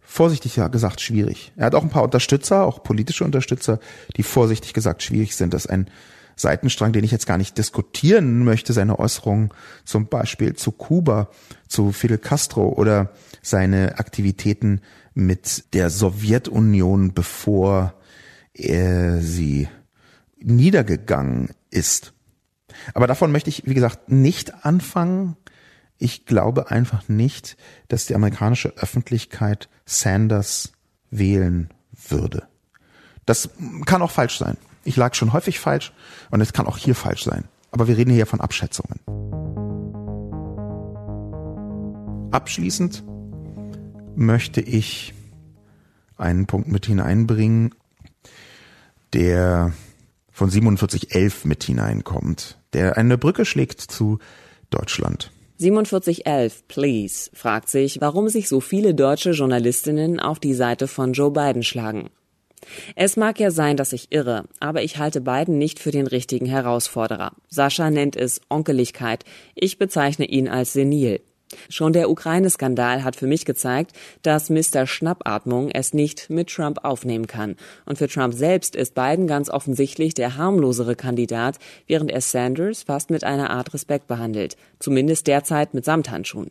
[0.00, 1.52] vorsichtig gesagt schwierig.
[1.56, 3.80] Er hat auch ein paar Unterstützer, auch politische Unterstützer,
[4.18, 5.54] die vorsichtig gesagt schwierig sind.
[5.54, 5.88] Das ist ein
[6.36, 9.48] Seitenstrang, den ich jetzt gar nicht diskutieren möchte, seine Äußerungen
[9.86, 11.30] zum Beispiel zu Kuba,
[11.68, 14.82] zu Fidel Castro oder seine Aktivitäten
[15.14, 17.94] mit der Sowjetunion, bevor
[18.58, 19.68] er sie
[20.40, 22.12] niedergegangen ist.
[22.94, 25.36] Aber davon möchte ich, wie gesagt, nicht anfangen.
[25.98, 27.56] Ich glaube einfach nicht,
[27.88, 30.72] dass die amerikanische Öffentlichkeit Sanders
[31.10, 31.70] wählen
[32.08, 32.46] würde.
[33.26, 33.50] Das
[33.84, 34.56] kann auch falsch sein.
[34.84, 35.92] Ich lag schon häufig falsch
[36.30, 37.44] und es kann auch hier falsch sein.
[37.70, 39.00] Aber wir reden hier von Abschätzungen.
[42.30, 43.04] Abschließend
[44.14, 45.14] möchte ich
[46.16, 47.74] einen Punkt mit hineinbringen,
[49.12, 49.72] der
[50.30, 54.18] von 4711 mit hineinkommt, der eine Brücke schlägt zu
[54.70, 55.32] Deutschland.
[55.58, 61.32] 4711, please, fragt sich, warum sich so viele deutsche Journalistinnen auf die Seite von Joe
[61.32, 62.10] Biden schlagen.
[62.94, 66.46] Es mag ja sein, dass ich irre, aber ich halte Biden nicht für den richtigen
[66.46, 67.32] Herausforderer.
[67.48, 69.24] Sascha nennt es Onkeligkeit.
[69.54, 71.20] Ich bezeichne ihn als senil.
[71.68, 73.92] Schon der Ukraine-Skandal hat für mich gezeigt,
[74.22, 74.86] dass Mr.
[74.86, 77.56] Schnappatmung es nicht mit Trump aufnehmen kann.
[77.86, 83.10] Und für Trump selbst ist Biden ganz offensichtlich der harmlosere Kandidat, während er Sanders fast
[83.10, 84.56] mit einer Art Respekt behandelt.
[84.78, 86.50] Zumindest derzeit mit Samthandschuhen.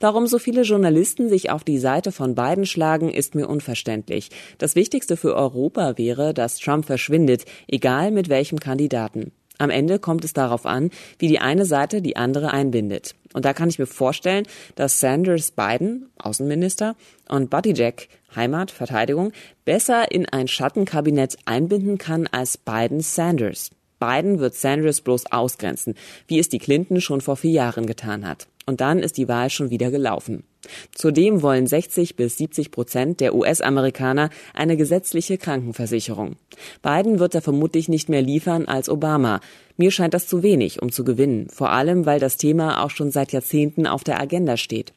[0.00, 4.30] Warum so viele Journalisten sich auf die Seite von Biden schlagen, ist mir unverständlich.
[4.58, 9.32] Das Wichtigste für Europa wäre, dass Trump verschwindet, egal mit welchem Kandidaten.
[9.58, 13.14] Am Ende kommt es darauf an, wie die eine Seite die andere einbindet.
[13.34, 14.46] Und da kann ich mir vorstellen,
[14.76, 16.96] dass Sanders Biden, Außenminister,
[17.28, 19.32] und Buttigieg, Heimat, Verteidigung,
[19.64, 23.70] besser in ein Schattenkabinett einbinden kann als Biden Sanders.
[23.98, 25.94] Biden wird Sanders bloß ausgrenzen,
[26.26, 28.46] wie es die Clinton schon vor vier Jahren getan hat.
[28.66, 30.44] Und dann ist die Wahl schon wieder gelaufen.
[30.92, 36.36] Zudem wollen 60 bis 70 Prozent der US-Amerikaner eine gesetzliche Krankenversicherung.
[36.82, 39.40] Biden wird da vermutlich nicht mehr liefern als Obama.
[39.76, 43.10] Mir scheint das zu wenig, um zu gewinnen, vor allem weil das Thema auch schon
[43.10, 44.92] seit Jahrzehnten auf der Agenda steht.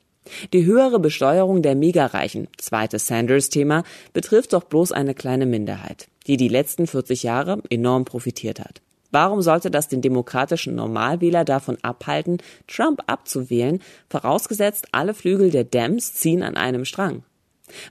[0.53, 3.83] Die höhere Besteuerung der Megareichen, zweites Sanders-Thema,
[4.13, 8.81] betrifft doch bloß eine kleine Minderheit, die die letzten 40 Jahre enorm profitiert hat.
[9.11, 12.37] Warum sollte das den demokratischen Normalwähler davon abhalten,
[12.67, 17.23] Trump abzuwählen, vorausgesetzt alle Flügel der Dems ziehen an einem Strang?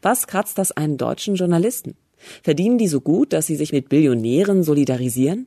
[0.02, 1.96] Was kratzt das einen deutschen Journalisten?
[2.42, 5.46] Verdienen die so gut, dass sie sich mit Billionären solidarisieren?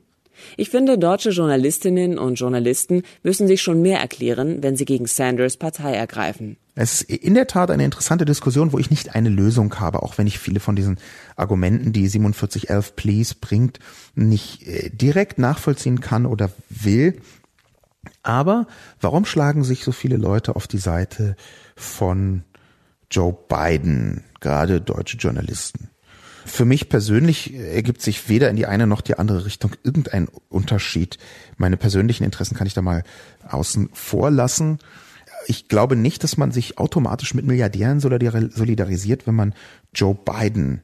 [0.56, 5.56] Ich finde, deutsche Journalistinnen und Journalisten müssen sich schon mehr erklären, wenn sie gegen Sanders
[5.56, 6.56] Partei ergreifen.
[6.76, 10.18] Es ist in der Tat eine interessante Diskussion, wo ich nicht eine Lösung habe, auch
[10.18, 10.98] wenn ich viele von diesen
[11.36, 13.78] Argumenten, die 4711 Please bringt,
[14.14, 17.20] nicht äh, direkt nachvollziehen kann oder will.
[18.22, 18.66] Aber
[19.00, 21.36] warum schlagen sich so viele Leute auf die Seite
[21.76, 22.42] von
[23.10, 25.90] Joe Biden, gerade deutsche Journalisten?
[26.46, 31.18] Für mich persönlich ergibt sich weder in die eine noch die andere Richtung irgendein Unterschied.
[31.56, 33.02] Meine persönlichen Interessen kann ich da mal
[33.48, 34.78] außen vor lassen.
[35.46, 39.54] Ich glaube nicht, dass man sich automatisch mit Milliardären solidarisiert, wenn man
[39.94, 40.82] Joe Biden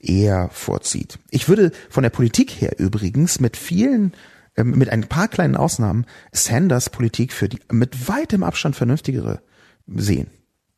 [0.00, 1.18] eher vorzieht.
[1.30, 4.12] Ich würde von der Politik her übrigens mit vielen
[4.56, 9.40] ähm, mit ein paar kleinen Ausnahmen Sanders Politik für die mit weitem Abstand vernünftigere
[9.86, 10.28] sehen.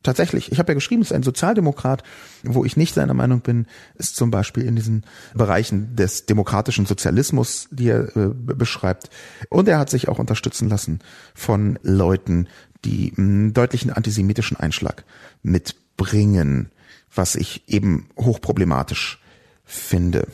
[0.03, 2.03] Tatsächlich, ich habe ja geschrieben, es ist ein Sozialdemokrat,
[2.43, 7.67] wo ich nicht seiner Meinung bin, ist zum Beispiel in diesen Bereichen des demokratischen Sozialismus,
[7.69, 9.11] die er äh, beschreibt.
[9.49, 10.99] Und er hat sich auch unterstützen lassen
[11.35, 12.47] von Leuten,
[12.83, 15.05] die einen deutlichen antisemitischen Einschlag
[15.43, 16.71] mitbringen,
[17.13, 19.21] was ich eben hochproblematisch
[19.63, 20.27] finde.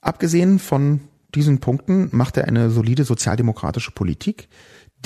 [0.00, 1.00] Abgesehen von
[1.36, 4.48] diesen Punkten macht er eine solide sozialdemokratische Politik,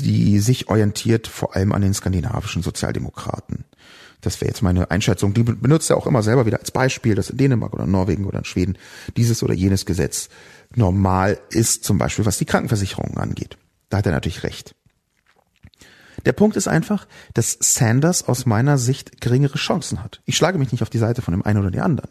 [0.01, 3.65] die sich orientiert vor allem an den skandinavischen Sozialdemokraten.
[4.21, 5.35] Das wäre jetzt meine Einschätzung.
[5.35, 8.39] Die benutzt er auch immer selber wieder als Beispiel, dass in Dänemark oder Norwegen oder
[8.39, 8.79] in Schweden
[9.17, 10.31] dieses oder jenes Gesetz
[10.75, 13.59] normal ist, zum Beispiel was die Krankenversicherung angeht.
[13.91, 14.75] Da hat er natürlich recht.
[16.25, 20.23] Der Punkt ist einfach, dass Sanders aus meiner Sicht geringere Chancen hat.
[20.25, 22.11] Ich schlage mich nicht auf die Seite von dem einen oder dem anderen.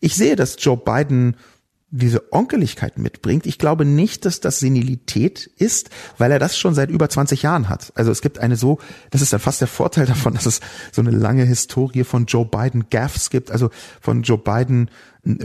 [0.00, 1.36] Ich sehe, dass Joe Biden
[1.92, 3.46] diese Onkeligkeit mitbringt.
[3.46, 7.68] Ich glaube nicht, dass das Senilität ist, weil er das schon seit über 20 Jahren
[7.68, 7.92] hat.
[7.96, 8.78] Also es gibt eine so,
[9.10, 10.60] das ist dann fast der Vorteil davon, dass es
[10.92, 13.70] so eine lange Historie von Joe Biden Gaffs gibt, also
[14.00, 14.90] von Joe Biden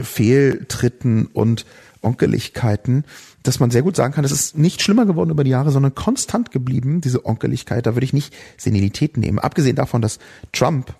[0.02, 1.66] Fehltritten und
[2.00, 3.04] Onkeligkeiten,
[3.42, 5.94] dass man sehr gut sagen kann, es ist nicht schlimmer geworden über die Jahre, sondern
[5.94, 7.86] konstant geblieben, diese Onkeligkeit.
[7.86, 9.38] Da würde ich nicht Senilität nehmen.
[9.38, 10.18] Abgesehen davon, dass
[10.52, 10.94] Trump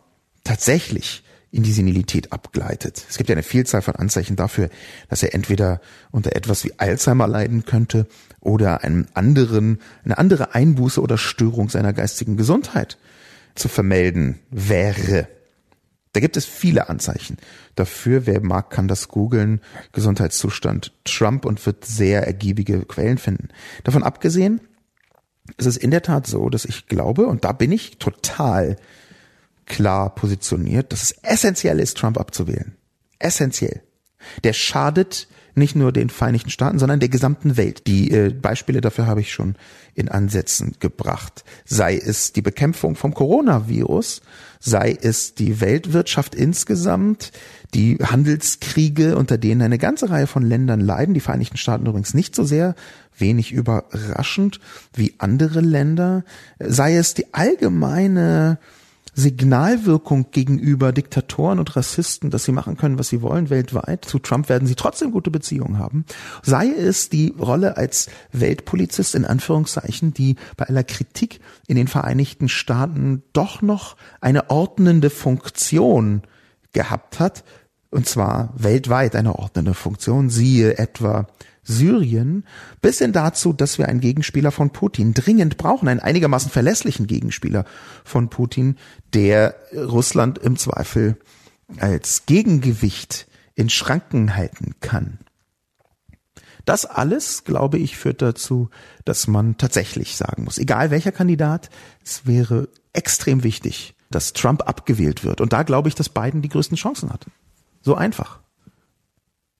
[0.44, 1.22] tatsächlich
[1.57, 3.04] in die Senilität abgleitet.
[3.09, 4.68] Es gibt ja eine Vielzahl von Anzeichen dafür,
[5.09, 5.80] dass er entweder
[6.11, 8.07] unter etwas wie Alzheimer leiden könnte
[8.40, 12.98] oder einen anderen, eine andere Einbuße oder Störung seiner geistigen Gesundheit
[13.54, 15.28] zu vermelden wäre.
[16.12, 17.38] Da gibt es viele Anzeichen
[17.74, 18.26] dafür.
[18.26, 19.61] Wer mag, kann das googeln.
[19.92, 23.48] Gesundheitszustand Trump und wird sehr ergiebige Quellen finden.
[23.84, 24.61] Davon abgesehen
[25.57, 28.76] ist es in der Tat so, dass ich glaube, und da bin ich total
[29.67, 32.77] klar positioniert, dass es essentiell ist, Trump abzuwählen.
[33.19, 33.83] Essentiell.
[34.45, 37.87] Der schadet nicht nur den Vereinigten Staaten, sondern der gesamten Welt.
[37.87, 39.57] Die äh, Beispiele dafür habe ich schon
[39.95, 41.45] in Ansätzen gebracht.
[41.64, 44.21] Sei es die Bekämpfung vom Coronavirus,
[44.61, 47.33] sei es die Weltwirtschaft insgesamt,
[47.73, 52.35] die Handelskriege, unter denen eine ganze Reihe von Ländern leiden, die Vereinigten Staaten übrigens nicht
[52.35, 52.75] so sehr,
[53.19, 54.61] wenig überraschend
[54.93, 56.23] wie andere Länder,
[56.59, 58.59] sei es die allgemeine
[59.19, 64.05] Signalwirkung gegenüber Diktatoren und Rassisten, dass sie machen können, was sie wollen weltweit.
[64.05, 66.05] Zu Trump werden sie trotzdem gute Beziehungen haben.
[66.43, 72.51] Sei es die Rolle als Weltpolizist in Anführungszeichen, die bei aller Kritik in den Vereinigten
[72.51, 76.23] Staaten doch noch eine ordnende Funktion
[76.73, 77.43] gehabt hat,
[77.91, 81.27] Und zwar weltweit eine ordnende Funktion, siehe etwa
[81.67, 82.45] Syrien,
[82.81, 87.64] bis hin dazu, dass wir einen Gegenspieler von Putin dringend brauchen, einen einigermaßen verlässlichen Gegenspieler
[88.05, 88.77] von Putin,
[89.12, 91.19] der Russland im Zweifel
[91.79, 95.19] als Gegengewicht in Schranken halten kann.
[96.64, 98.71] Das alles, glaube ich, führt dazu,
[99.05, 101.71] dass man tatsächlich sagen muss, egal welcher Kandidat,
[102.05, 105.41] es wäre extrem wichtig, dass Trump abgewählt wird.
[105.41, 107.27] Und da glaube ich, dass Biden die größten Chancen hat.
[107.83, 108.41] So einfach.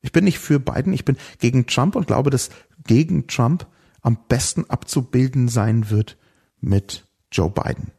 [0.07, 2.51] Ich bin nicht für Biden, ich bin gegen Trump und glaube, dass
[2.87, 3.67] gegen Trump
[4.03, 6.17] am besten abzubilden sein wird
[6.61, 7.91] mit Joe Biden.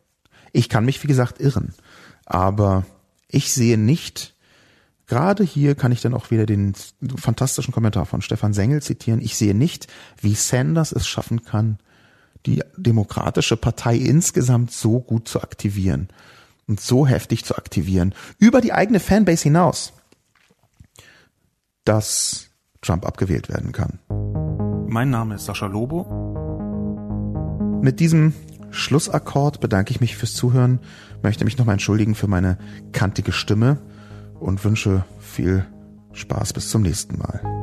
[0.54, 1.74] Ich kann mich, wie gesagt, irren.
[2.26, 2.86] Aber
[3.28, 4.34] ich sehe nicht,
[5.10, 6.74] Gerade hier kann ich dann auch wieder den
[7.16, 9.22] fantastischen Kommentar von Stefan Sengel zitieren.
[9.22, 9.88] Ich sehe nicht,
[10.22, 11.80] wie Sanders es schaffen kann,
[12.46, 16.10] die demokratische Partei insgesamt so gut zu aktivieren
[16.68, 19.94] und so heftig zu aktivieren, über die eigene Fanbase hinaus,
[21.88, 22.50] dass
[22.82, 24.00] Trump abgewählt werden kann.
[24.90, 26.06] Mein Name ist Sascha Lobo.
[27.82, 28.34] Mit diesem
[28.72, 30.80] Schlussakkord bedanke ich mich fürs Zuhören,
[31.24, 32.58] möchte mich nochmal entschuldigen für meine
[32.92, 33.78] kantige Stimme
[34.40, 35.66] und wünsche viel
[36.12, 37.57] Spaß bis zum nächsten Mal.